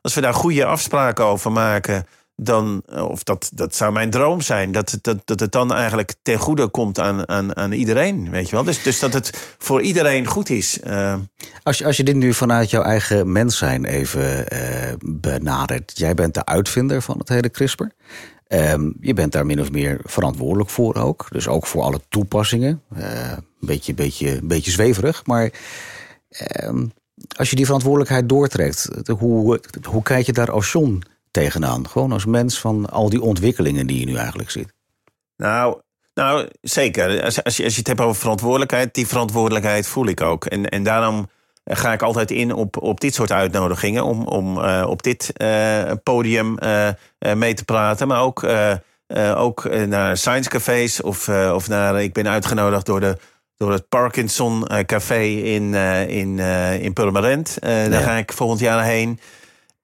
[0.04, 4.72] als we daar goede afspraken over maken, dan, of dat, dat zou mijn droom zijn,
[4.72, 8.30] dat, dat, dat het dan eigenlijk ten goede komt aan, aan, aan iedereen.
[8.30, 8.64] Weet je wel?
[8.64, 10.80] Dus, dus dat het voor iedereen goed is.
[10.84, 11.16] Uh,
[11.64, 14.60] als, je, als je dit nu vanuit jouw eigen mens zijn even uh,
[15.06, 15.92] benadert.
[15.96, 17.86] Jij bent de uitvinder van het hele CRISPR.
[18.48, 21.28] Um, je bent daar min of meer verantwoordelijk voor ook.
[21.30, 22.82] Dus ook voor alle toepassingen.
[22.98, 25.26] Uh, een beetje, beetje, beetje zweverig.
[25.26, 25.52] Maar
[26.64, 26.92] um,
[27.38, 31.90] als je die verantwoordelijkheid doortrekt, hoe, hoe kijk je daar als John tegenaan?
[31.90, 34.74] Gewoon als mens van al die ontwikkelingen die je nu eigenlijk ziet.
[35.38, 35.82] Nou,
[36.14, 37.24] nou zeker.
[37.24, 40.46] Als, als, je, als je het hebt over verantwoordelijkheid, die verantwoordelijkheid voel ik ook.
[40.46, 41.30] En, en daarom
[41.64, 45.92] ga ik altijd in op, op dit soort uitnodigingen om, om uh, op dit uh,
[46.04, 46.90] podium uh,
[47.36, 48.08] mee te praten.
[48.08, 48.46] Maar ook,
[49.36, 52.02] ook naar science cafés of, of naar.
[52.02, 53.18] Ik ben uitgenodigd door de
[53.64, 55.74] door het Parkinson eh, Café in,
[56.08, 57.58] in, uh, in Purmerend.
[57.62, 59.20] Daar ga ik volgend jaar heen.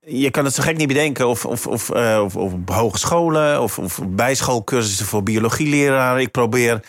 [0.09, 1.27] Je kan het zo gek niet bedenken.
[1.27, 6.21] Of, of, of, of, of op hogescholen of, of bijschoolcursussen voor biologieleraren.
[6.21, 6.79] Ik probeer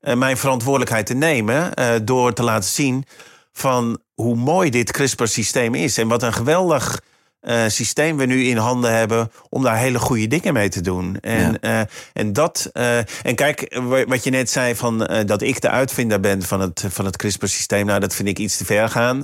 [0.00, 1.72] mijn verantwoordelijkheid te nemen
[2.04, 3.04] door te laten zien
[3.52, 5.98] van hoe mooi dit CRISPR-systeem is.
[5.98, 7.00] En wat een geweldig
[7.48, 11.16] uh, systeem we nu in handen hebben om daar hele goede dingen mee te doen.
[11.20, 11.80] En, ja.
[11.80, 12.70] uh, en dat.
[12.72, 16.84] Uh, en kijk, wat je net zei van dat ik de uitvinder ben van het,
[16.88, 17.86] van het CRISPR-systeem.
[17.86, 19.22] Nou, dat vind ik iets te ver gaan.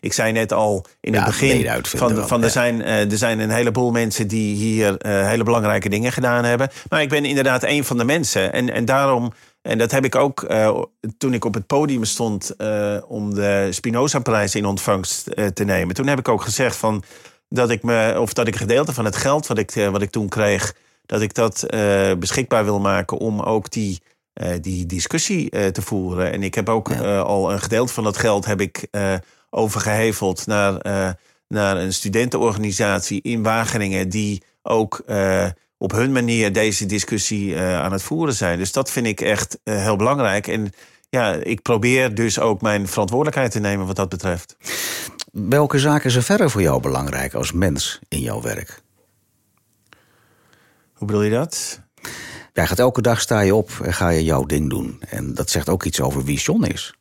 [0.00, 3.50] ik zei net al in ja, het begin van, van er, zijn, er zijn een
[3.50, 6.70] heleboel mensen die hier hele belangrijke dingen gedaan hebben.
[6.88, 8.52] Maar ik ben inderdaad een van de mensen.
[8.52, 9.32] En, en daarom.
[9.66, 10.82] En dat heb ik ook uh,
[11.18, 15.94] toen ik op het podium stond uh, om de Spinoza-prijs in ontvangst uh, te nemen.
[15.94, 17.02] Toen heb ik ook gezegd van
[17.48, 20.10] dat ik me, of dat ik gedeelte van het geld wat ik, eh, wat ik
[20.10, 20.74] toen kreeg,
[21.06, 24.02] dat ik dat uh, beschikbaar wil maken om ook die,
[24.34, 26.32] uh, die discussie uh, te voeren.
[26.32, 27.18] En ik heb ook ja.
[27.18, 28.86] al een gedeelte van dat geld heb ik
[29.50, 30.72] overgeheveld naar,
[31.48, 35.04] naar een studentenorganisatie in Wageningen, die ook
[35.78, 38.58] op hun manier deze discussie aan het voeren zijn.
[38.58, 40.46] Dus dat vind ik echt heel belangrijk.
[40.46, 40.72] En
[41.10, 44.56] ja, ik probeer dus ook mijn verantwoordelijkheid te nemen wat dat betreft.
[45.44, 48.82] Welke zaken zijn verder voor jou belangrijk als mens in jouw werk?
[50.92, 51.80] Hoe bedoel je dat?
[52.52, 55.02] Jij gaat elke dag sta je op en ga je jouw ding doen.
[55.08, 56.94] En dat zegt ook iets over wie John is.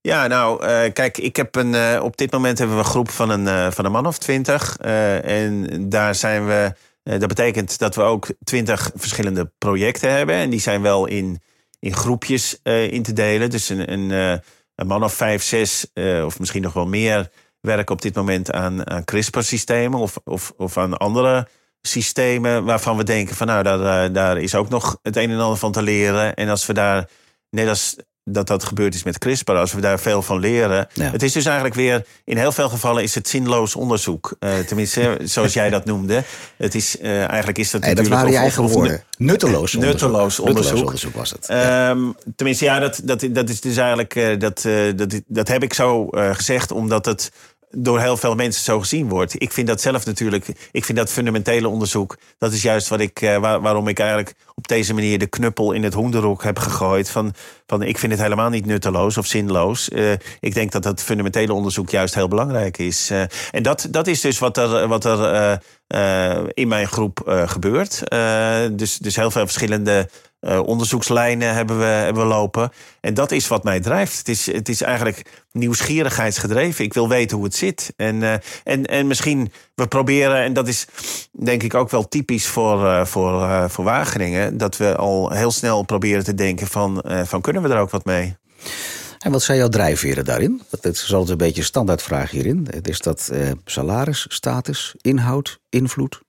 [0.00, 3.10] Ja, nou, uh, kijk, ik heb een, uh, op dit moment hebben we een groep
[3.10, 4.76] van een, uh, van een man of twintig.
[4.76, 6.74] en daar zijn we.
[7.02, 10.34] dat betekent dat we ook twintig verschillende projecten hebben.
[10.34, 11.40] En die zijn wel in,
[11.78, 13.50] in groepjes in te delen.
[13.50, 14.10] Dus een, een,
[14.74, 15.86] een man of vijf, zes,
[16.24, 17.30] of misschien nog wel meer
[17.60, 21.48] werken op dit moment aan, CRISPR-systemen of, of, of aan andere
[21.80, 25.58] systemen waarvan we denken van nou, daar, daar is ook nog het een en ander
[25.58, 26.34] van te leren.
[26.34, 27.08] En als we daar,
[27.50, 27.96] net als
[28.32, 30.88] dat dat gebeurd is met CRISPR, als we daar veel van leren.
[31.00, 34.36] Het is dus eigenlijk weer, in heel veel gevallen is het zinloos onderzoek.
[34.40, 36.24] Uh, tenminste, zoals jij dat noemde.
[36.56, 39.02] Het is, uh, eigenlijk is dat hey, Dat waren je eigen woorden.
[39.18, 39.82] Nutteloos onderzoek.
[39.82, 40.64] Nutteloos onderzoek.
[40.64, 41.50] Nutteloos onderzoek was het.
[41.50, 44.62] Um, tenminste, ja, dat, dat, dat is dus eigenlijk, uh, dat,
[44.96, 47.30] dat, dat heb ik zo gezegd, omdat het
[47.70, 49.42] door heel veel mensen zo gezien wordt.
[49.42, 53.18] Ik vind dat zelf natuurlijk, ik vind dat fundamentele onderzoek, dat is juist wat ik,
[53.40, 57.10] waar, waarom ik eigenlijk op deze manier de knuppel in het hoenderhok heb gegooid.
[57.10, 57.34] Van,
[57.66, 59.88] van ik vind het helemaal niet nutteloos of zinloos.
[59.88, 63.10] Uh, ik denk dat dat fundamentele onderzoek juist heel belangrijk is.
[63.10, 65.58] Uh, en dat, dat is dus wat er, wat er
[66.54, 68.02] in mijn groep gebeurt.
[68.72, 70.08] dus, dus heel veel verschillende
[70.40, 72.70] uh, onderzoekslijnen hebben we, hebben we lopen.
[73.00, 74.18] En dat is wat mij drijft.
[74.18, 76.84] Het is, het is eigenlijk nieuwsgierigheidsgedreven.
[76.84, 77.92] Ik wil weten hoe het zit.
[77.96, 78.32] En, uh,
[78.64, 80.86] en, en misschien we proberen, en dat is
[81.32, 85.82] denk ik ook wel typisch voor, uh, voor, voor Wageningen, dat we al heel snel
[85.82, 88.36] proberen te denken van, van kunnen we er ook wat mee?
[89.18, 90.62] En wat zijn jouw drijfveren daarin?
[90.70, 92.66] Dat is altijd een beetje een standaardvraag hierin.
[92.82, 93.32] Is dat
[93.64, 96.20] salaris, status, inhoud, invloed?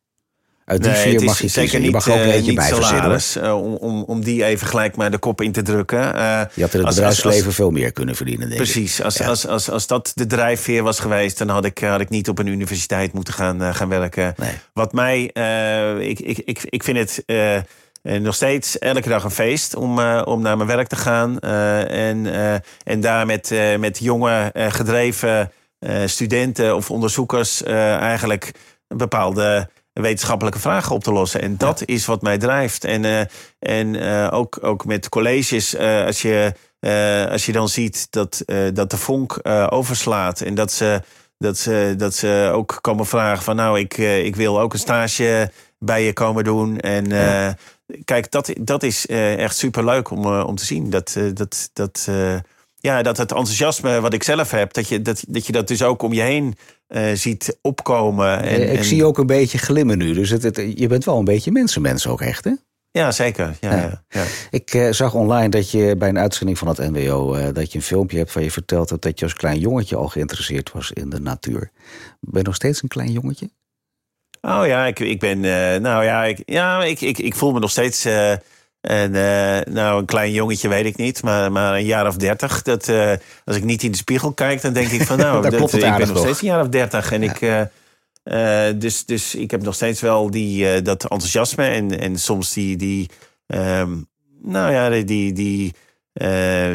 [0.71, 3.63] Uit die nee, mag je zeker niet, je mag ook een beetje bij salaris, uh,
[3.63, 5.99] om, om, om die even gelijk maar de kop in te drukken.
[5.99, 9.05] Uh, je had in het als, bedrijfsleven als, veel meer kunnen verdienen, denk precies, ik.
[9.05, 9.25] Als, ja.
[9.25, 11.37] als, als, als dat de drijfveer was geweest...
[11.37, 14.33] dan had ik, had ik niet op een universiteit moeten gaan, gaan werken.
[14.37, 14.51] Nee.
[14.73, 15.23] Wat mij...
[15.99, 17.23] ik, ik, ik, ik vind het...
[18.21, 21.39] nog steeds elke dag een feest om, om naar mijn werk te gaan.
[21.39, 22.27] en,
[22.83, 25.51] en daar met, met jonge, gedreven
[26.05, 28.51] studenten of onderzoekers eigenlijk
[28.87, 31.41] een bepaalde wetenschappelijke vragen op te lossen.
[31.41, 32.83] En dat is wat mij drijft.
[32.83, 33.21] En, uh,
[33.59, 36.53] en uh, ook, ook met colleges, uh, als, je,
[37.31, 39.39] als je dan ziet dat, dat de vonk
[39.69, 41.01] overslaat en dat ze,
[41.37, 45.51] dat, ze, dat ze ook komen vragen van nou, ik, ik wil ook een stage
[45.79, 46.79] bij je komen doen.
[46.79, 47.55] En ja.
[48.05, 50.89] kijk, dat, dat is echt super leuk om, om te zien.
[50.89, 52.07] Dat, dat, dat,
[52.81, 55.83] ja, dat het enthousiasme wat ik zelf heb, dat je dat, dat, je dat dus
[55.83, 56.55] ook om je heen
[56.91, 58.43] uh, ziet opkomen.
[58.43, 60.13] En, ik zie ook een beetje glimmen nu.
[60.13, 62.51] Dus het, het, je bent wel een beetje mensenmens ook echt, hè?
[62.91, 63.57] Ja, zeker.
[63.59, 64.03] Ja, ja.
[64.09, 64.23] ja.
[64.49, 67.35] Ik uh, zag online dat je bij een uitzending van het NWO...
[67.35, 69.01] Uh, dat je een filmpje hebt waar je vertelt hebt...
[69.01, 71.71] dat je als klein jongetje al geïnteresseerd was in de natuur.
[72.19, 73.49] Ben je nog steeds een klein jongetje?
[74.41, 75.39] Oh ja, ik, ik ben...
[75.81, 78.07] nou ja, ik, ja ik, ik, ik voel me nog steeds
[78.81, 82.61] en uh, nou, een klein jongetje weet ik niet, maar, maar een jaar of dertig.
[82.61, 83.11] Dat, uh,
[83.45, 86.07] als ik niet in de spiegel kijk, dan denk ik van nou, dat, ik ben
[86.07, 87.11] nog steeds een jaar of dertig.
[87.11, 92.19] En ik, uh, dus, dus ik heb nog steeds wel die, dat enthousiasme en, en
[92.19, 93.09] soms die, die,
[93.47, 94.07] um,
[94.41, 95.73] nou ja, die, die,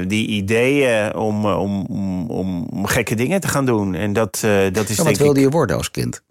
[0.07, 1.87] die ideeën om, om,
[2.27, 3.95] om, om gekke dingen te gaan doen.
[3.95, 4.39] En dat,
[4.73, 4.97] dat is.
[4.97, 6.23] Ja, wat wilde je worden als kind?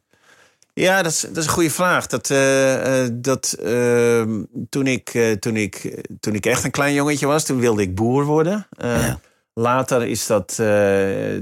[0.81, 2.07] Ja, dat is, dat is een goede vraag.
[2.07, 4.21] Dat, uh, dat, uh,
[4.69, 7.95] toen, ik, uh, toen, ik, toen ik echt een klein jongetje was, toen wilde ik
[7.95, 8.67] boer worden.
[8.77, 9.19] Ja.
[9.53, 10.55] Later is dat,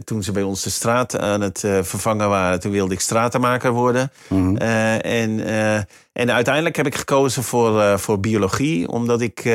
[0.03, 4.11] toen ze bij ons de straat aan het vervangen waren, toen wilde ik stratenmaker worden.
[4.27, 5.39] Mm en,
[6.13, 9.45] en uiteindelijk heb ik gekozen voor, voor biologie, omdat ik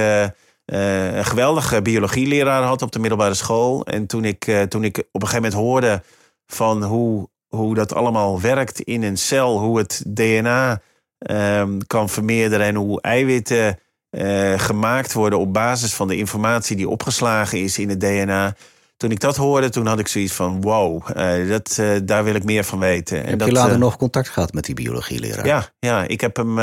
[0.64, 3.84] een geweldige biologieleraar had op de middelbare school.
[3.84, 6.02] En toen ik, toen ik op een gegeven moment hoorde
[6.46, 10.80] van hoe hoe dat allemaal werkt in een cel, hoe het DNA
[11.18, 13.78] um, kan vermeerderen en hoe eiwitten
[14.10, 18.54] uh, gemaakt worden op basis van de informatie die opgeslagen is in het DNA.
[18.96, 22.34] Toen ik dat hoorde, toen had ik zoiets van: wow, uh, dat, uh, daar wil
[22.34, 23.16] ik meer van weten.
[23.26, 25.46] Heb en je later nog contact gehad met die biologieleraar?
[25.46, 26.58] Ja, ja ik heb hem.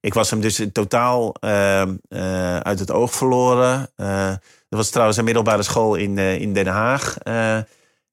[0.00, 1.96] ik was hem dus totaal ehm,
[2.62, 3.90] uit het oog verloren.
[4.68, 7.18] dat was trouwens een middelbare school in, in Den Haag.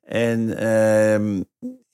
[0.01, 1.41] en ehm,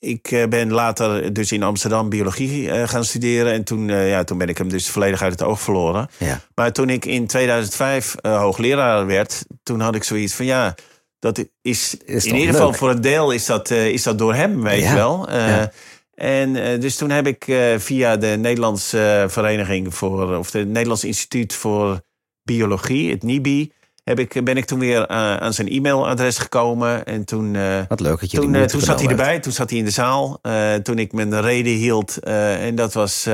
[0.00, 3.52] ik eh, ben later dus in Amsterdam biologie eh, gaan studeren.
[3.52, 6.08] En toen, eh, ja, toen ben ik hem dus volledig uit het oog verloren.
[6.16, 6.40] Ja.
[6.54, 10.74] Maar toen ik in 2005 hoogleraar werd, toen had ik zoiets van ja,
[11.18, 14.84] dat is, in ieder geval voor een deel is dat, is dat door hem, weet
[14.84, 15.32] je wel.
[15.32, 15.72] Ja.
[16.14, 17.44] En dus toen heb ik
[17.76, 22.00] via de Nederlandse Vereniging voor, of het Nederlands Instituut voor
[22.42, 23.72] Biologie, het NIBI,
[24.08, 27.04] heb ik, ben ik toen weer uh, aan zijn e-mailadres gekomen.
[27.04, 29.70] En toen, uh, Wat leuk dat je toen, uh, toen zat hij erbij, toen zat
[29.70, 30.40] hij in de zaal.
[30.82, 32.18] toen ik mijn reden hield.
[32.18, 33.28] en dat was.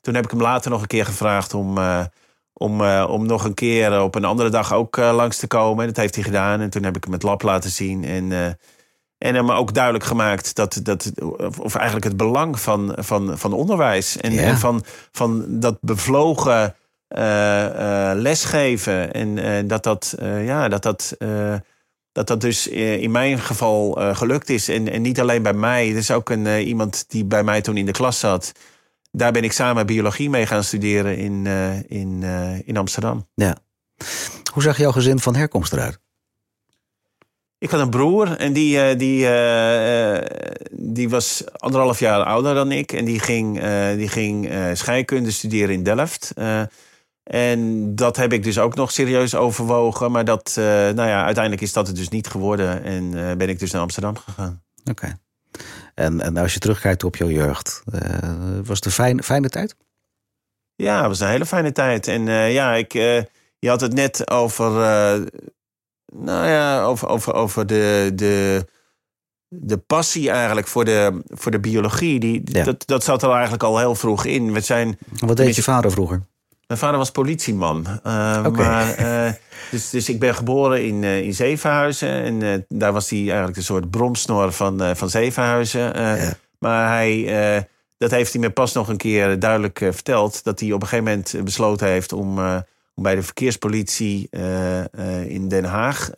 [0.00, 1.78] toen heb ik hem later nog een keer gevraagd om.
[2.52, 5.86] om, om nog een keer op een andere dag ook langs te komen.
[5.86, 6.60] Dat heeft hij gedaan.
[6.60, 8.04] En toen heb ik hem het lab laten zien.
[8.04, 8.32] En,
[9.18, 11.12] en hem ook duidelijk gemaakt dat, dat,
[11.58, 14.16] of eigenlijk het belang van, van, van onderwijs.
[14.16, 14.42] En, ja.
[14.42, 16.79] en van, van dat bevlogen uh,
[18.14, 19.12] lesgeven.
[19.12, 21.16] En uh, dat dat, ja, dat, dat,
[22.12, 24.68] dat dat dus in mijn geval gelukt is.
[24.68, 25.90] En, en niet alleen bij mij.
[25.90, 28.52] Er is ook een, iemand die bij mij toen in de klas zat.
[29.12, 31.46] Daar ben ik samen biologie mee gaan studeren in,
[31.88, 32.22] in,
[32.64, 33.28] in Amsterdam.
[33.34, 33.56] Ja.
[34.52, 35.98] Hoe zag jouw gezin van herkomst eruit?
[37.58, 39.28] Ik had een broer en die, die,
[40.70, 42.92] die was anderhalf jaar ouder dan ik.
[42.92, 43.60] En die ging,
[43.96, 46.32] die ging scheikunde studeren in Delft.
[47.22, 50.10] En dat heb ik dus ook nog serieus overwogen.
[50.10, 52.82] Maar dat, uh, nou ja, uiteindelijk is dat het dus niet geworden.
[52.82, 54.62] En uh, ben ik dus naar Amsterdam gegaan.
[54.90, 55.18] Oké.
[55.94, 58.00] En, en als je terugkijkt op jouw jeugd, uh,
[58.64, 59.76] was het een fijn, fijne tijd?
[60.74, 62.08] Ja, het was een hele fijne tijd.
[62.08, 62.92] En ja, ik,
[63.58, 64.70] je had het net over,
[66.12, 68.66] nou ja, over, over, over de, de
[69.52, 73.78] de passie eigenlijk voor de, voor de biologie, die, dat, dat zat er eigenlijk al
[73.78, 74.52] heel vroeg in.
[74.52, 76.22] We zijn, Wat deed je vader vroeger?
[76.70, 77.86] Mijn vader was politieman.
[78.06, 79.32] Uh, maar, uh,
[79.70, 82.08] dus, dus ik ben geboren in, uh, in Zevenhuizen.
[82.08, 85.80] En daar was hij eigenlijk een soort bromsnor van, van Zevenhuizen.
[85.80, 86.32] Ja.
[86.58, 87.68] Maar hij,
[87.98, 90.44] dat heeft hij me pas nog een keer duidelijk verteld.
[90.44, 92.38] Dat hij op een gegeven moment besloten heeft om,
[92.94, 94.28] om bij de verkeerspolitie
[95.26, 96.10] in Den Haag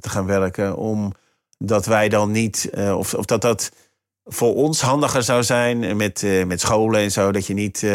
[0.00, 0.76] te gaan werken.
[0.76, 3.72] Omdat wij dan niet, of, of dat dat
[4.24, 7.32] voor ons handiger zou zijn met, met scholen en zo.
[7.32, 7.86] Dat je niet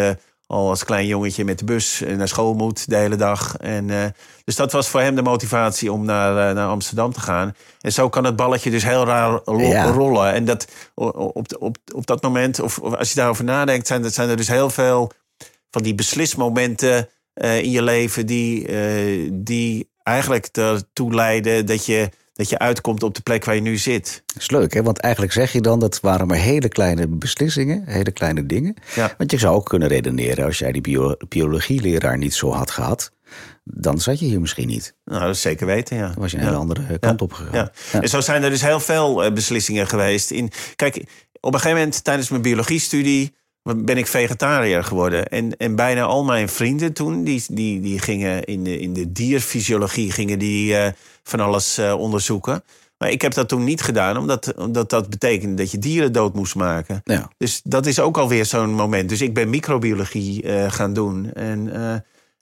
[0.47, 3.57] al als klein jongetje met de bus naar school moet de hele dag.
[3.57, 4.05] En, uh,
[4.43, 7.55] dus dat was voor hem de motivatie om naar, uh, naar Amsterdam te gaan.
[7.81, 10.33] En zo kan het balletje dus heel raar rollen.
[10.33, 14.29] En dat, op, op, op dat moment, of, of, als je daarover nadenkt, zijn, zijn
[14.29, 15.11] er dus heel veel
[15.71, 18.67] van die beslismomenten uh, in je leven die,
[19.43, 23.77] die eigenlijk ertoe leiden dat je dat je uitkomt op de plek waar je nu
[23.77, 24.23] zit.
[24.25, 24.83] Dat is leuk, hè?
[24.83, 28.75] want eigenlijk zeg je dan dat waren maar hele kleine beslissingen, hele kleine dingen.
[28.95, 29.13] Ja.
[29.17, 33.11] Want je zou ook kunnen redeneren, als jij die bio biologieleraar niet zo had gehad,
[33.63, 34.95] dan zat je hier misschien niet.
[35.05, 36.07] Nou, dat is zeker weten, ja.
[36.07, 37.69] Dan was je een hele andere kant op gegaan.
[37.91, 37.99] Ja.
[38.01, 40.31] En zo zijn er dus heel veel eh, beslissingen geweest.
[40.31, 40.95] In, kijk,
[41.39, 43.35] op een gegeven moment tijdens mijn biologiestudie
[43.73, 45.27] ben ik vegetariër geworden.
[45.27, 49.11] En, en bijna al mijn vrienden toen, die, die, die gingen in de, in de
[49.11, 50.87] dierfysiologie, gingen die uh,
[51.23, 52.63] van alles uh, onderzoeken.
[52.97, 56.33] Maar ik heb dat toen niet gedaan, omdat, omdat dat betekende dat je dieren dood
[56.33, 57.01] moest maken.
[57.03, 57.29] Ja.
[57.37, 59.09] Dus dat is ook alweer zo'n moment.
[59.09, 61.33] Dus ik ben microbiologie uh, gaan doen.
[61.33, 61.71] En,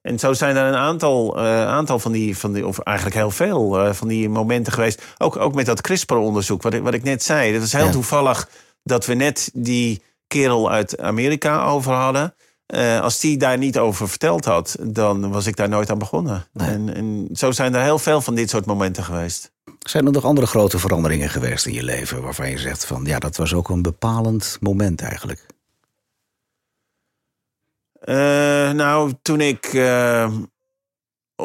[0.01, 3.93] en zo zijn er een aantal, aantal van, die, van die, of eigenlijk heel veel
[3.93, 5.03] van die momenten geweest.
[5.17, 7.53] Ook, ook met dat CRISPR-onderzoek, wat ik, wat ik net zei.
[7.53, 8.49] Dat is heel toevallig
[8.83, 10.01] dat we net die
[10.33, 12.35] kerel uit Amerika over hadden.
[12.67, 16.45] Uh, als die daar niet over verteld had, dan was ik daar nooit aan begonnen.
[16.53, 19.51] En, en, zo zijn er heel veel van dit soort momenten geweest.
[19.79, 23.19] Zijn er nog andere grote veranderingen geweest in je leven waarvan je zegt van ja,
[23.19, 25.45] dat was ook een bepalend moment eigenlijk?
[28.05, 28.15] Uh,
[28.71, 30.52] nou, toen ik uh, op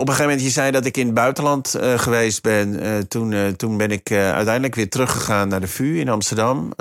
[0.01, 2.85] een gegeven moment, je zei dat ik in het buitenland uh, geweest ben.
[2.85, 6.73] Uh, toen, uh, toen ben ik uiteindelijk weer teruggegaan naar de VU in Amsterdam.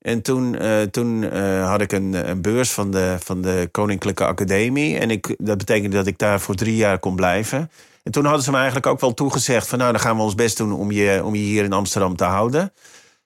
[0.00, 0.56] en toen,
[0.90, 1.32] toen
[1.62, 4.98] had ik een, een, beurs van de, van de Koninklijke Academie.
[4.98, 7.70] En ik, dat betekende dat ik daar voor drie jaar kon blijven.
[8.02, 10.34] En toen hadden ze me eigenlijk ook wel toegezegd: van nou, dan gaan we ons
[10.34, 12.72] best doen om je, om je hier in Amsterdam te houden.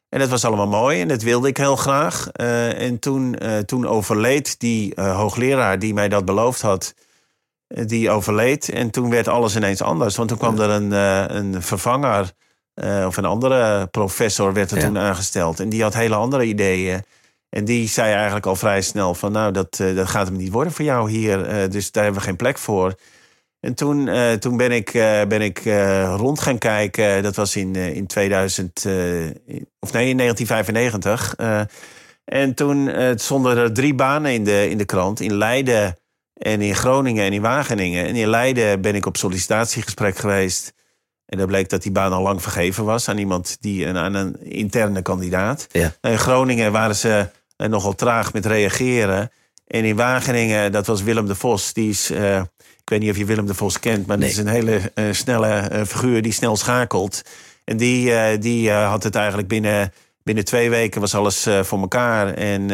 [0.09, 2.29] En dat was allemaal mooi en dat wilde ik heel graag.
[2.29, 6.95] en toen, toen overleed die hoogleraar die mij dat beloofd had
[7.75, 8.69] die overleed.
[8.69, 10.17] En toen werd alles ineens anders.
[10.17, 12.33] Want toen kwam er een, uh, een vervanger
[12.75, 15.61] uh, of een andere professor werd er toen aangesteld.
[15.61, 17.05] En die had hele andere ideeën.
[17.49, 19.33] En die zei eigenlijk al vrij snel van...
[19.33, 21.71] nou, dat, uh, dat gaat hem niet worden voor jou hier.
[21.71, 22.95] dus daar hebben we geen plek voor.
[23.61, 24.93] En toen, toen ben ik,
[25.29, 25.63] ben ik
[26.17, 27.23] rond gaan kijken.
[27.23, 28.79] Dat was in, in 2000...
[29.81, 31.35] of nee, in 1995.
[32.25, 35.21] en toen stonden er drie banen in de, in de krant.
[35.21, 36.00] In Leiden
[36.41, 38.07] en in Groningen en in Wageningen.
[38.07, 40.73] En in Leiden ben ik op sollicitatiegesprek geweest.
[41.27, 44.43] En daar bleek dat die baan al lang vergeven was aan iemand die aan een
[44.43, 45.67] interne kandidaat.
[45.71, 45.93] Ja.
[46.01, 49.31] In Groningen waren ze eh, nogal traag met reageren.
[49.67, 51.73] En in Wageningen, dat was Willem de Vos.
[51.73, 54.29] Die is, uh, ik weet niet of je Willem de Vos kent, maar nee.
[54.29, 57.23] dat is een hele uh, snelle uh, figuur die snel schakelt.
[57.65, 62.35] En die, die had het eigenlijk binnen, binnen twee weken was alles voor elkaar.
[62.35, 62.71] En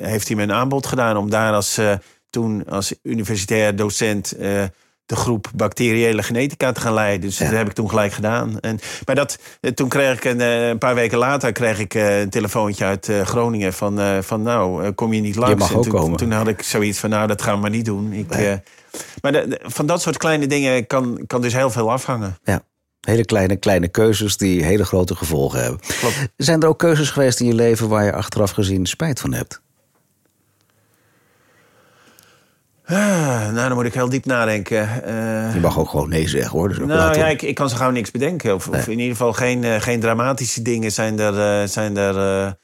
[0.00, 1.78] heeft hij me een aanbod gedaan om daar als
[2.36, 4.62] toen als universitair docent uh,
[5.06, 7.20] de groep bacteriële genetica te gaan leiden.
[7.20, 8.60] Dus dat heb ik toen gelijk gedaan.
[8.60, 11.94] En, maar dat, eh, toen kreeg ik een, eh, een paar weken later kreeg ik
[11.94, 15.52] een telefoontje uit Groningen van, van nou, kom je niet langs?
[15.52, 16.16] Je mag ook toen, komen.
[16.16, 18.12] toen had ik zoiets van nou, dat gaan we maar niet doen.
[18.12, 18.60] Ik, nee.
[19.22, 22.38] maar de, van dat soort kleine dingen kan, kan dus heel veel afhangen.
[22.44, 22.62] Ja.
[23.00, 25.80] Hele kleine, kleine keuzes die hele grote gevolgen hebben.
[25.80, 26.28] Klopt.
[26.36, 29.64] Zijn er ook keuzes geweest in je leven waar je achteraf gezien spijt van hebt?
[32.86, 35.02] Nou, dan moet ik heel diep nadenken.
[35.06, 36.68] Uh, je mag ook gewoon nee zeggen hoor.
[36.68, 38.54] Dus nou ja, ik, ik, kan zo gauw niks bedenken.
[38.54, 42.56] Of, of in ieder geval geen, uh, geen dramatische dingen zijn er, uh, zijn, er,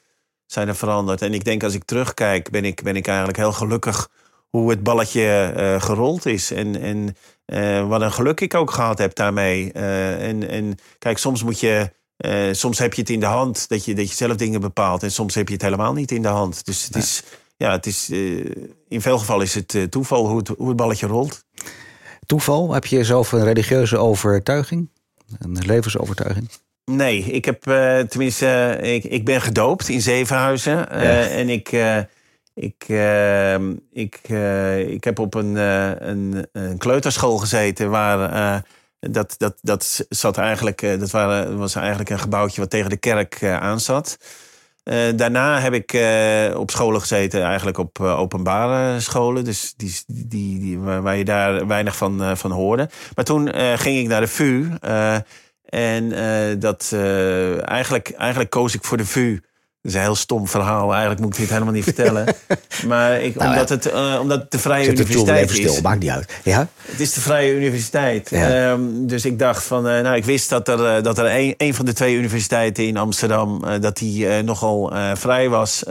[0.47, 1.23] zijn er veranderd.
[1.23, 4.09] En ik denk als ik terugkijk, ben ik, ben ik eigenlijk heel gelukkig
[4.49, 6.51] hoe het balletje gerold is.
[6.51, 9.73] En, en wat een geluk ik ook gehad heb daarmee.
[9.73, 11.91] en, en kijk, soms moet je.
[12.53, 15.03] soms heb je het in de hand dat je, dat je zelf dingen bepaalt.
[15.03, 16.65] En soms heb je het helemaal niet in de hand.
[16.65, 17.23] Dus het is
[17.63, 18.45] ja, het is, uh,
[18.89, 21.45] in veel gevallen is het uh, toeval hoe het, hoe het balletje rolt.
[22.27, 22.73] Toeval?
[22.73, 24.89] Heb je zelf een religieuze overtuiging?
[25.39, 26.51] Een levensovertuiging?
[26.85, 30.91] Nee, ik heb uh, tenminste, ik, ik ben gedoopt in Zevenhuizen.
[31.31, 31.73] En ik,
[32.55, 32.89] ik,
[33.93, 34.19] ik,
[34.89, 35.57] ik heb op een,
[36.09, 38.65] een, een kleuterschool gezeten waar
[39.01, 43.45] dat, dat, dat, zat eigenlijk, dat waren, was eigenlijk een gebouwtje wat tegen de kerk
[43.45, 44.19] aan zat.
[45.17, 45.91] Daarna heb ik
[46.57, 49.45] op scholen gezeten, eigenlijk op openbare scholen.
[49.45, 52.89] Dus die, die, die, waar, je daar weinig van, van hoorde.
[53.15, 54.69] Maar toen ging ik naar de VU.
[55.65, 56.09] en
[56.59, 56.93] dat,
[57.65, 59.41] eigenlijk, eigenlijk koos ik voor de VU
[59.83, 60.91] is een heel stom verhaal.
[60.91, 62.27] Eigenlijk moet ik dit helemaal niet vertellen.
[62.87, 66.01] maar ik, nou, omdat, het, uh, omdat het de Vrije Zet Universiteit even stil, maakt
[66.01, 66.33] niet uit.
[66.45, 66.69] Ja?
[66.83, 68.31] Het is de Vrije Universiteit.
[68.31, 68.71] Ja.
[68.71, 69.87] Um, dus ik dacht van...
[69.87, 72.87] Uh, nou, ik wist dat er, uh, dat er een, een van de twee universiteiten
[72.87, 73.65] in Amsterdam...
[73.81, 75.85] dat die nogal vrij was.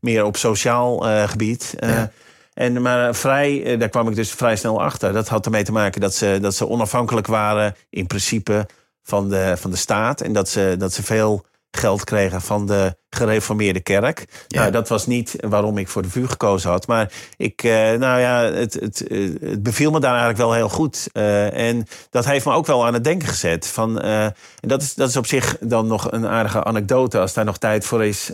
[0.00, 1.74] meer op sociaal gebied.
[1.78, 2.10] Ja.
[2.54, 5.12] En, maar vrij, daar kwam ik dus vrij snel achter.
[5.12, 7.74] Dat had ermee te maken dat ze, dat ze onafhankelijk waren...
[7.90, 8.66] in principe
[9.02, 10.20] van de, van de staat.
[10.20, 14.24] En dat ze, dat ze veel geld kregen van de gereformeerde kerk.
[14.46, 14.60] Ja.
[14.60, 16.86] Nou, dat was niet waarom ik voor de vuur gekozen had.
[16.86, 19.04] Maar ik, eh, nou ja, het, het,
[19.40, 21.08] het beviel me daar eigenlijk wel heel goed.
[21.12, 23.66] Uh, en dat heeft me ook wel aan het denken gezet.
[23.66, 27.34] Van, uh, en dat, is, dat is op zich dan nog een aardige anekdote als
[27.34, 28.30] daar nog tijd voor is.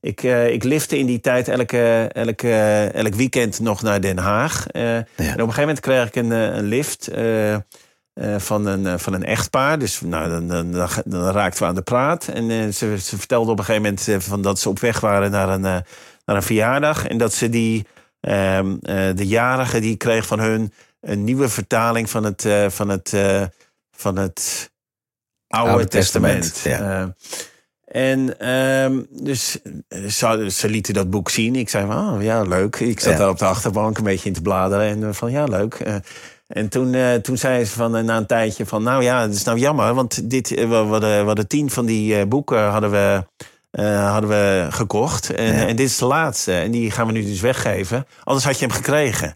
[0.00, 4.66] ik, ik lifte in die tijd elke, elke, elk weekend nog naar Den Haag.
[4.72, 4.80] Ja.
[4.80, 7.10] En op een gegeven moment kreeg ik een, een lift.
[8.14, 9.78] Uh, van, een, uh, van een echtpaar.
[9.78, 12.28] Dus nou, dan, dan, dan, dan raakten we aan de praat.
[12.28, 15.30] En uh, ze, ze vertelde op een gegeven moment van dat ze op weg waren
[15.30, 15.84] naar een, naar
[16.26, 17.06] een verjaardag.
[17.06, 17.86] En dat ze die,
[18.20, 18.76] ehm,
[19.14, 23.14] de jarige, die kreeg van hun een nieuwe vertaling van het, van het,
[23.90, 24.70] van het
[25.48, 26.42] Oude, Oude Testament.
[26.42, 27.14] Testament
[27.92, 29.58] en um, dus
[30.08, 31.56] ze, ze, lieten dat boek zien.
[31.56, 32.76] Ik zei van, oh ja, leuk.
[32.76, 35.04] Ik zat daar op de achterbank een beetje in te bladeren.
[35.04, 36.02] En van, ja, leuk.
[36.52, 38.82] En toen, uh, toen zei ze van, uh, na een tijdje van...
[38.82, 41.86] nou ja, het is nou jammer, want dit, uh, we, hadden, we hadden tien van
[41.86, 43.24] die boeken hadden we,
[43.82, 45.30] hadden we gekocht.
[45.30, 46.52] En, en, dit is de laatste.
[46.52, 48.06] En die gaan we nu dus weggeven.
[48.24, 49.34] Anders had je hem gekregen.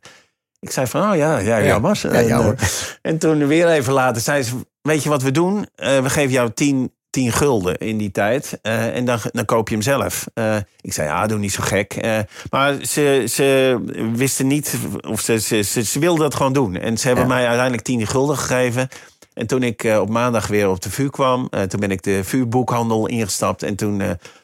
[0.61, 2.01] Ik zei van, oh ja, ja jammer.
[2.03, 2.55] Ja, jammer.
[3.03, 4.55] En, en, toen weer even later zei ze...
[4.83, 5.69] weet je wat we doen?
[5.77, 8.59] we geven jou tien 10 gulden in die tijd.
[8.63, 10.27] Uh, en dan, dan koop je hem zelf.
[10.35, 12.05] Uh, ik zei, ja, doe niet zo gek.
[12.05, 12.19] Uh,
[12.51, 13.79] maar ze, ze
[14.13, 14.77] wisten niet,
[15.09, 16.77] of ze, ze, ze, ze wilden dat gewoon doen.
[16.77, 17.35] En ze hebben ja.
[17.35, 18.89] mij uiteindelijk 10 gulden gegeven.
[19.35, 23.07] En toen ik op maandag weer op de vuur kwam, toen ben ik de vuurboekhandel
[23.07, 23.63] ingestapt.
[23.63, 23.99] En toen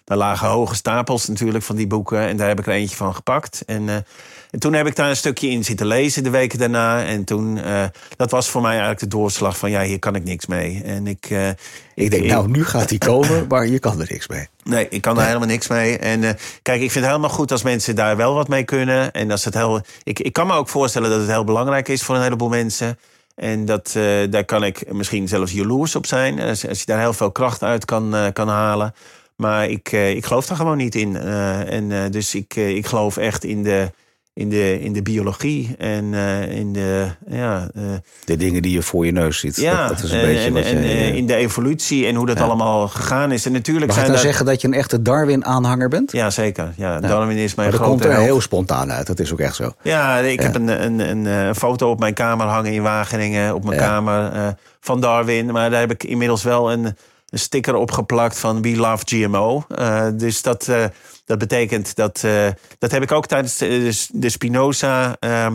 [0.05, 2.19] daar lagen hoge stapels natuurlijk van die boeken.
[2.19, 3.63] En daar heb ik er eentje van gepakt.
[3.67, 4.05] En
[4.53, 7.05] en toen heb ik daar een stukje in zitten lezen de weken daarna.
[7.05, 7.85] En toen, uh,
[8.17, 10.83] dat was voor mij eigenlijk de doorslag van, ja, hier kan ik niks mee.
[10.85, 11.49] En ik, uh,
[11.95, 14.49] ik denk, nou, nu gaat hij komen, maar je kan er niks mee.
[14.63, 15.99] Nee, ik kan er helemaal niks mee.
[15.99, 16.31] En uh,
[16.63, 19.13] kijk, ik vind het helemaal goed als mensen daar wel wat mee kunnen.
[19.13, 22.03] En als het heel, ik, ik kan me ook voorstellen dat het heel belangrijk is
[22.03, 22.99] voor een heleboel mensen.
[23.35, 23.93] En dat,
[24.31, 26.41] daar kan ik misschien zelfs jaloers op zijn.
[26.41, 28.95] Als, als je daar heel veel kracht uit kan, kan halen.
[29.37, 31.17] Maar ik, ik geloof daar gewoon niet in.
[31.17, 33.91] en dus ik, ik geloof echt in de
[34.35, 37.09] in de, in de biologie en uh, in de.
[37.27, 37.83] Ja, uh,
[38.25, 39.57] de dingen die je voor je neus ziet.
[39.57, 42.15] Ja, dat, dat is een en, beetje en, wat en, je, in de evolutie en
[42.15, 42.45] hoe dat ja.
[42.45, 43.47] allemaal gegaan is.
[43.47, 46.13] En natuurlijk Mag zijn ik nou zeggen dat je een echte Darwin-aanhanger bent?
[46.13, 46.73] Ja, zeker.
[46.77, 49.33] Ja, nou, Darwin is mijn maar grote dat komt er heel spontaan uit, dat is
[49.33, 49.73] ook echt zo.
[49.83, 53.65] Ja, ik heb een, een, een, een, foto op mijn kamer hangen in Wageningen, op
[53.65, 54.47] mijn kamer uh,
[54.81, 55.47] van Darwin.
[55.47, 56.85] Maar daar heb ik inmiddels wel een,
[57.29, 59.65] een sticker opgeplakt van We Love GMO.
[60.15, 60.69] dus dat
[61.33, 65.17] dat betekent dat, uh, dat heb ik ook tijdens de, de Spinoza.
[65.21, 65.47] Uh,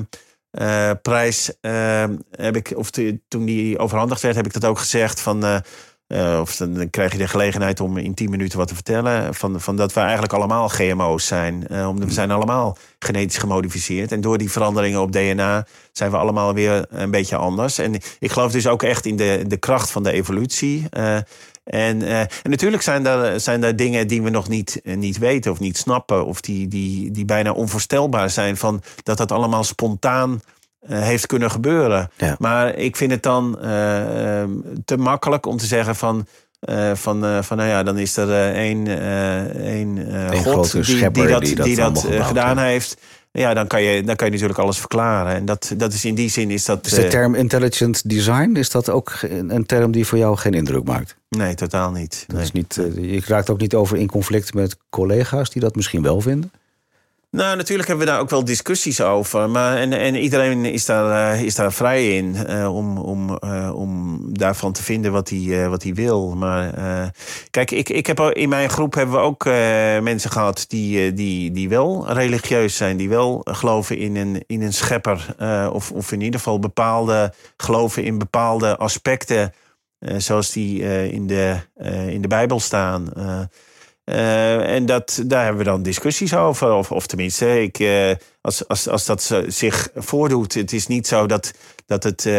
[0.51, 2.89] uh, prijs ehm, heb ik, of
[3.27, 5.45] toen die overhandigd werd, heb ik dat ook gezegd van.
[5.45, 9.35] Uh, of dan krijg je de gelegenheid om in 10 minuten wat te vertellen.
[9.35, 11.69] Van, van dat we eigenlijk allemaal GMO's zijn.
[11.87, 14.11] Omdat we zijn allemaal genetisch gemodificeerd.
[14.11, 17.77] En door die veranderingen op DNA zijn we allemaal weer een beetje anders.
[17.77, 20.87] En ik geloof dus ook echt in de, de kracht van de evolutie.
[21.67, 24.95] Uh, en, uh, en natuurlijk zijn er, zijn er dingen die we nog niet, uh,
[24.95, 26.25] niet weten of niet snappen.
[26.25, 28.57] Of die, die, die bijna onvoorstelbaar zijn.
[28.57, 30.41] Van dat dat allemaal spontaan
[30.89, 32.11] uh, heeft kunnen gebeuren.
[32.17, 32.35] Ja.
[32.39, 33.57] Maar ik vind het dan
[34.85, 36.25] te makkelijk om te zeggen van.
[36.93, 38.87] van, van nou ja, dan is er één,
[39.61, 40.07] één
[40.43, 42.97] God die, die, dat, die dat, die dat gedaan heeft
[43.39, 45.35] ja, dan kan, je, dan kan je natuurlijk alles verklaren.
[45.35, 46.85] En dat, dat is in die zin is dat.
[46.85, 51.15] De term intelligent design, is dat ook een term die voor jou geen indruk maakt?
[51.29, 52.23] Nee, totaal niet.
[52.27, 56.01] Dat is niet je raakt ook niet over in conflict met collega's die dat misschien
[56.01, 56.51] wel vinden?
[57.37, 59.49] Nou, natuurlijk hebben we daar ook wel discussies over.
[59.49, 63.75] Maar, en, en iedereen is daar, uh, is daar vrij in uh, om, om, uh,
[63.75, 66.35] om daarvan te vinden wat hij, wat hij wil.
[66.35, 66.73] Maar
[67.49, 69.45] kijk, ik, ik heb, in mijn groep hebben we ook
[70.03, 72.97] mensen gehad die, die, die wel religieus zijn.
[72.97, 75.35] Die wel geloven in een, in een schepper.
[75.71, 79.53] of, of in ieder geval bepaalde geloven in bepaalde aspecten.
[79.99, 80.81] zoals die
[81.11, 81.55] in, de,
[82.07, 83.09] in de Bijbel staan.
[84.07, 86.71] En dat, daar hebben we dan discussies over.
[86.71, 87.79] Of, of tenminste, ik,
[88.41, 90.53] als, als, als dat zich voordoet.
[90.53, 91.53] Het is niet zo dat,
[91.85, 92.29] dat, het,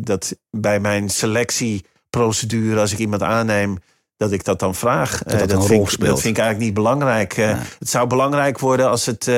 [0.00, 3.78] dat bij mijn selectieprocedure, als ik iemand aanneem
[4.16, 5.22] dat ik dat dan vraag.
[5.22, 7.36] Dat, dat, dat, vind, dat vind ik eigenlijk niet belangrijk.
[7.36, 9.30] Het zou belangrijk worden als het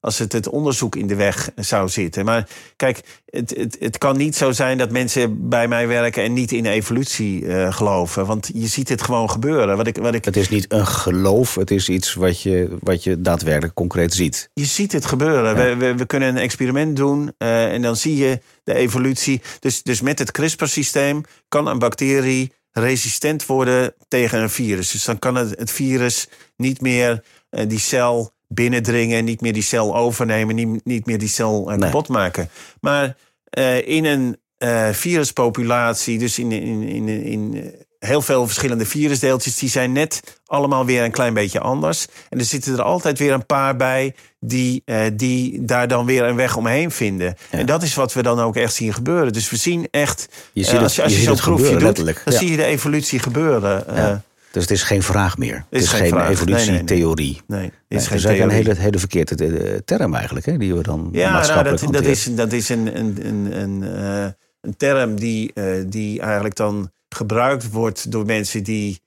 [0.00, 2.24] als het het onderzoek in de weg zou zitten.
[2.24, 6.32] Maar kijk, het, het, het kan niet zo zijn dat mensen bij mij werken en
[6.32, 8.26] niet in evolutie uh, geloven.
[8.26, 9.76] Want je ziet het gewoon gebeuren.
[9.76, 10.24] Wat ik, wat ik...
[10.24, 14.50] Het is niet een geloof, het is iets wat je, wat je daadwerkelijk concreet ziet.
[14.54, 15.56] Je ziet het gebeuren.
[15.56, 19.42] We, we, we, kunnen een experiment doen uh, en dan zie je de evolutie.
[19.60, 24.90] Dus, dus met het CRISPR-systeem kan een bacterie resistent worden tegen een virus.
[24.90, 29.62] Dus dan kan het, het virus niet meer uh, die cel binnendringen, niet meer die
[29.62, 32.48] cel overnemen, niet, niet meer die cel uh, kapot maken.
[32.80, 33.16] Maar
[33.58, 39.68] uh, in een uh, viruspopulatie, dus in, in, in, in heel veel verschillende virusdeeltjes, die
[39.68, 42.06] zijn net allemaal weer een klein beetje anders.
[42.28, 46.22] En er zitten er altijd weer een paar bij die, uh, die daar dan weer
[46.22, 47.36] een weg omheen vinden.
[47.50, 47.58] Ja.
[47.58, 49.32] En dat is wat we dan ook echt zien gebeuren.
[49.32, 51.96] Dus we zien echt, je ziet het, als je, als je, je zo'n proefje doet,
[51.96, 52.32] dan ja.
[52.32, 53.84] zie je de evolutie gebeuren.
[53.94, 54.22] Ja.
[54.50, 55.54] Dus het is geen vraag meer.
[55.54, 57.40] Het, het is, geen, geen evolutietheorie.
[57.46, 57.70] Nee, nee, nee.
[57.88, 57.98] nee.
[57.98, 61.32] is geen dat is een hele, hele verkeerde term eigenlijk, hè, die we dan ja,
[61.32, 64.30] maatschappelijk nou, dat, dat, is, dat is een, een, een, een, uh,
[64.60, 69.00] een term die, uh, die eigenlijk dan gebruikt wordt door mensen die,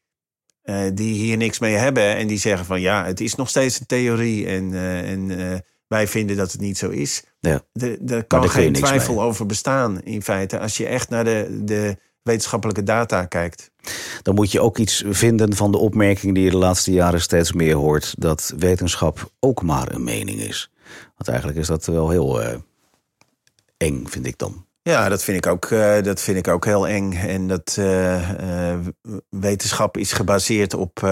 [0.63, 2.15] uh, die hier niks mee hebben.
[2.15, 4.73] En die zeggen van ja, het is nog steeds een theorie en,
[5.05, 7.23] en wij vinden dat het niet zo is.
[7.39, 7.61] Ja.
[8.07, 12.83] Er kan geen twijfel over bestaan in feite als je echt naar de, de wetenschappelijke
[12.83, 13.71] data kijkt.
[14.21, 17.51] Dan moet je ook iets vinden van de opmerking die je de laatste jaren steeds
[17.51, 20.71] meer hoort: dat wetenschap ook maar een mening is.
[21.15, 22.55] Want eigenlijk is dat wel heel uh,
[23.77, 24.65] eng, vind ik dan.
[24.81, 27.13] Ja, dat vind ik ook, uh, dat vind ik ook heel eng.
[27.13, 28.79] En dat uh,
[29.29, 31.09] wetenschap is gebaseerd op,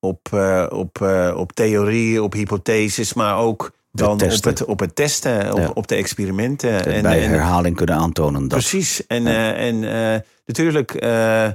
[0.00, 0.32] op,
[0.68, 1.00] op,
[1.34, 5.70] op theorieën, op hypotheses, maar ook dan op het, op het testen, op, ja.
[5.74, 6.86] op de experimenten.
[6.86, 8.58] En, bij herhaling kunnen aantonen dat.
[8.58, 9.06] Precies.
[9.06, 9.30] En, ja.
[9.30, 11.48] uh, en uh, natuurlijk uh,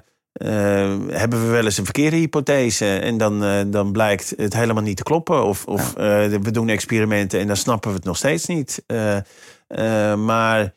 [1.08, 2.98] hebben we wel eens een verkeerde hypothese.
[2.98, 5.44] En dan, dan blijkt het helemaal niet te kloppen.
[5.44, 6.30] Of, of ja.
[6.30, 8.84] we doen experimenten en dan snappen we het nog steeds niet.
[10.18, 10.74] maar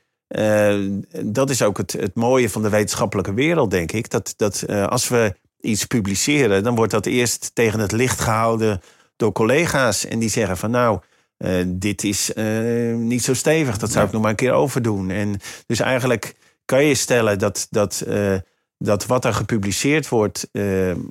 [1.25, 4.11] dat is ook het, het mooie van de wetenschappelijke wereld, denk ik.
[4.11, 8.81] Dat, dat als we iets publiceren, dan wordt dat eerst tegen het licht gehouden
[9.17, 10.07] door collega's.
[10.07, 11.01] En die zeggen van nou
[11.43, 13.79] uh, dit is uh, niet zo stevig.
[13.79, 15.11] Dat zou ik nog maar een keer overdoen.
[15.11, 16.35] En dus eigenlijk
[16.65, 18.35] kan je stellen dat, dat, uh,
[18.79, 20.49] dat wat er gepubliceerd wordt,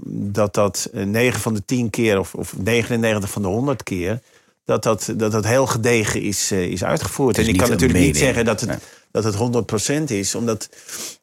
[0.05, 4.19] dat dat 9 van de 10 keer of, of 99 van de 100 keer,
[4.65, 7.37] dat dat, dat, dat heel gedegen is, is uitgevoerd.
[7.37, 8.13] Is en ik kan natuurlijk mening.
[8.13, 8.69] niet zeggen dat het.
[8.69, 8.79] Nee.
[9.11, 9.35] Dat het
[10.01, 10.69] 100% is, omdat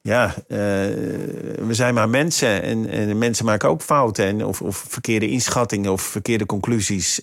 [0.00, 5.28] ja, we zijn maar mensen en, en, mensen maken ook fouten en, of, of verkeerde
[5.28, 7.20] inschattingen of verkeerde conclusies.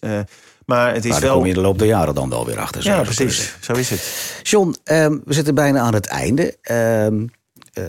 [0.66, 1.36] Maar het is maar wel.
[1.36, 2.84] kom je de loop der jaren dan wel weer achter.
[2.84, 3.56] Ja, precies.
[3.60, 4.40] Zo is het.
[4.44, 6.58] John, um, we zitten bijna aan het einde.
[6.72, 7.30] Um,
[7.74, 7.84] uh,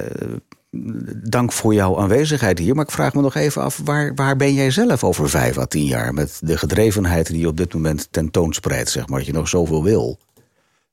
[1.23, 2.75] dank voor jouw aanwezigheid hier.
[2.75, 5.67] Maar ik vraag me nog even af, waar, waar ben jij zelf over vijf à
[5.67, 6.15] tien jaar?
[6.15, 9.19] Met de gedrevenheid die je op dit moment tentoonspreidt, zeg maar.
[9.19, 10.19] Dat je nog zoveel wil.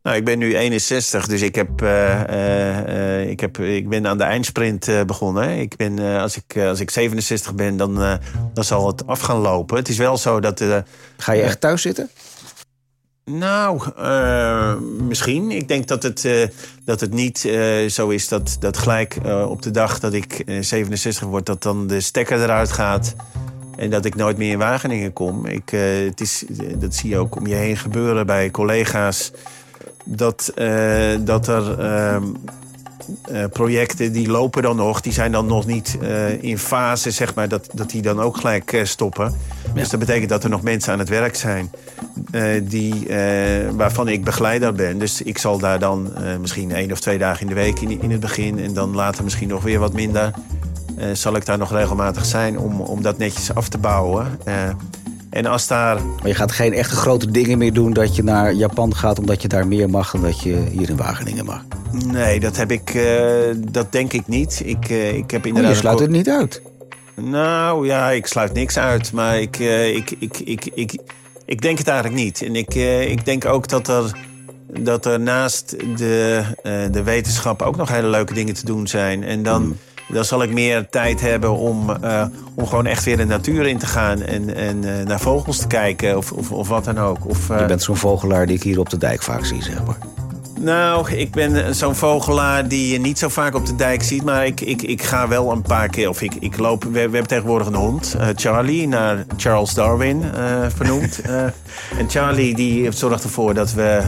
[0.04, 4.18] Nou, ik ben nu 61, dus ik, heb, uh, uh, ik, heb, ik ben aan
[4.18, 5.60] de eindsprint uh, begonnen.
[5.60, 8.20] Ik ben, als, ik, als ik 67 ben, dan,
[8.54, 9.78] dan zal het af gaan lopen.
[9.78, 10.64] Het is wel zo dat...
[11.18, 12.10] Ga je echt thuis zitten?
[13.26, 13.82] Nou,
[15.08, 15.52] misschien.
[15.52, 16.28] Ik denk dat het,
[16.86, 17.50] dat het niet
[17.88, 21.46] zo is dat, dat gelijk op de dag dat ik 67 word...
[21.46, 23.16] dat dan de stekker eruit gaat...
[23.76, 25.46] En dat ik nooit meer in Wageningen kom.
[25.46, 25.70] Ik,
[26.06, 26.44] het is,
[26.76, 29.32] dat zie je ook om je heen gebeuren bij collega's
[30.04, 32.16] dat, uh, dat er uh,
[33.32, 37.36] uh, projecten die lopen dan nog, die zijn dan nog niet uh, in fase, zeg
[37.36, 39.36] maar, dat, dat die dan ook gelijk stoppen.
[39.66, 39.74] Ja.
[39.74, 41.72] Dus dat betekent dat er nog mensen aan het werk zijn
[42.64, 43.08] die,
[43.72, 44.98] waarvan ik begeleider ben.
[44.98, 48.12] Dus ik zal daar dan misschien één of twee dagen in de week in, in
[48.12, 50.32] het begin en dan later misschien nog weer wat minder.
[51.14, 54.40] zal ik daar nog regelmatig zijn om, om dat netjes af te bouwen.
[55.34, 55.96] En als daar...
[55.96, 59.20] Maar je gaat geen echte grote dingen meer doen dat je naar Japan gaat...
[59.20, 61.64] omdat je daar meer mag dan dat je hier in Wageningen mag?
[62.06, 62.94] Nee, dat heb ik...
[62.94, 63.06] Uh,
[63.72, 64.62] dat denk ik niet.
[64.66, 65.72] Ik, uh, ik heb inderdaad...
[65.72, 66.62] Oh, je sluit het niet uit?
[67.16, 69.12] Nou ja, ik sluit niks uit.
[69.12, 70.98] Maar ik, uh, ik, ik, ik, ik,
[71.46, 72.42] ik denk het eigenlijk niet.
[72.42, 72.76] En ik,
[73.10, 74.18] ik denk ook dat er,
[74.80, 76.44] dat er naast de,
[76.92, 77.62] de wetenschap...
[77.62, 79.24] ook nog hele leuke dingen te doen zijn.
[79.24, 79.62] En dan...
[79.62, 79.78] Hmm
[80.14, 83.78] dan zal ik meer tijd hebben om, uh, om gewoon echt weer de natuur in
[83.78, 87.30] te gaan en, en uh, naar vogels te kijken of, of, of wat dan ook.
[87.30, 87.60] Of, uh...
[87.60, 89.98] Je bent zo'n vogelaar die ik hier op de dijk vaak zie, zeg maar.
[90.60, 94.24] Nou, ik ben zo'n vogelaar die je niet zo vaak op de dijk ziet.
[94.24, 96.10] Maar ik, ik, ik ga wel een paar keer.
[96.10, 96.84] Of ik, ik loop.
[96.84, 101.20] We, we hebben tegenwoordig een hond, uh, Charlie, naar Charles Darwin uh, vernoemd.
[101.26, 101.42] uh,
[102.00, 104.02] en Charlie die zorgt ervoor dat we,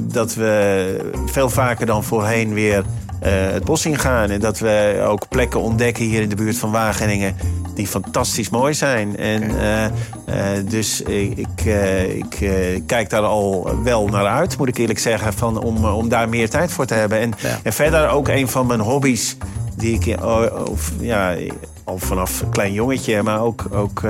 [0.00, 2.84] dat we veel vaker dan voorheen weer
[3.20, 4.30] het bos ingaan.
[4.30, 7.36] En dat we ook plekken ontdekken hier in de buurt van Wageningen
[7.74, 9.16] die fantastisch mooi zijn.
[9.16, 11.64] En uh, uh, dus ik,
[12.14, 12.50] ik
[12.86, 16.50] kijk daar al wel naar uit, moet ik eerlijk zeggen, van, om, om daar meer
[16.50, 17.20] tijd voor te hebben.
[17.20, 17.58] En, ja.
[17.62, 19.36] en verder ook een van mijn hobby's,
[19.76, 20.22] die ik
[20.68, 21.34] of, ja,
[21.84, 24.02] al vanaf een klein jongetje, maar ook, ook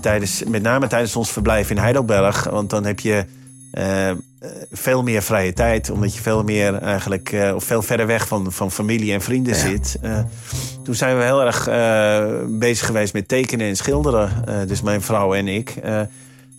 [0.00, 2.44] tijdens, met name tijdens ons verblijf in Heidelberg.
[2.44, 3.24] Want dan heb je
[4.72, 5.90] veel meer vrije tijd.
[5.90, 9.54] Omdat je veel meer eigenlijk, uh, of veel verder weg van, van familie en vrienden
[9.54, 9.60] ja.
[9.60, 9.98] zit.
[10.04, 10.18] Uh,
[10.82, 11.64] toen zijn we heel erg
[12.58, 14.30] bezig geweest met tekenen en schilderen.
[14.66, 15.74] dus mijn vrouw en ik.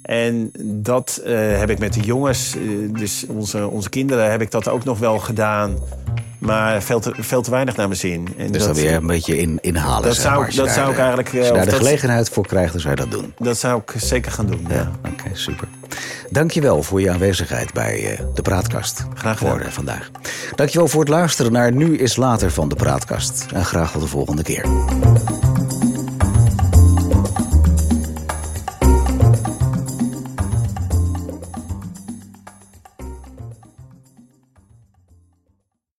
[0.08, 2.55] En dat heb ik met de jongens,
[2.91, 5.78] dus onze, onze kinderen, heb ik dat ook nog wel gedaan.
[6.39, 8.28] Maar veel te, veel te weinig naar mijn zin.
[8.38, 10.03] En dus dat, dan weer een beetje in, inhalen.
[10.03, 11.36] Dat, zou, dat daar, zou ik eigenlijk.
[11.36, 13.34] Als je daar de gelegenheid voor krijgt, dan zou je dat doen.
[13.38, 14.66] Dat zou ik zeker gaan doen.
[14.68, 14.91] Ja, ja.
[14.97, 15.68] oké, okay, super.
[16.30, 19.05] Dankjewel voor je aanwezigheid bij de Praatkast.
[19.14, 19.60] Graag gedaan.
[19.60, 20.12] Voor, vandaag.
[20.55, 23.45] Dankjewel voor het luisteren naar Nu is Later van de Praatkast.
[23.53, 24.66] En graag tot de volgende keer.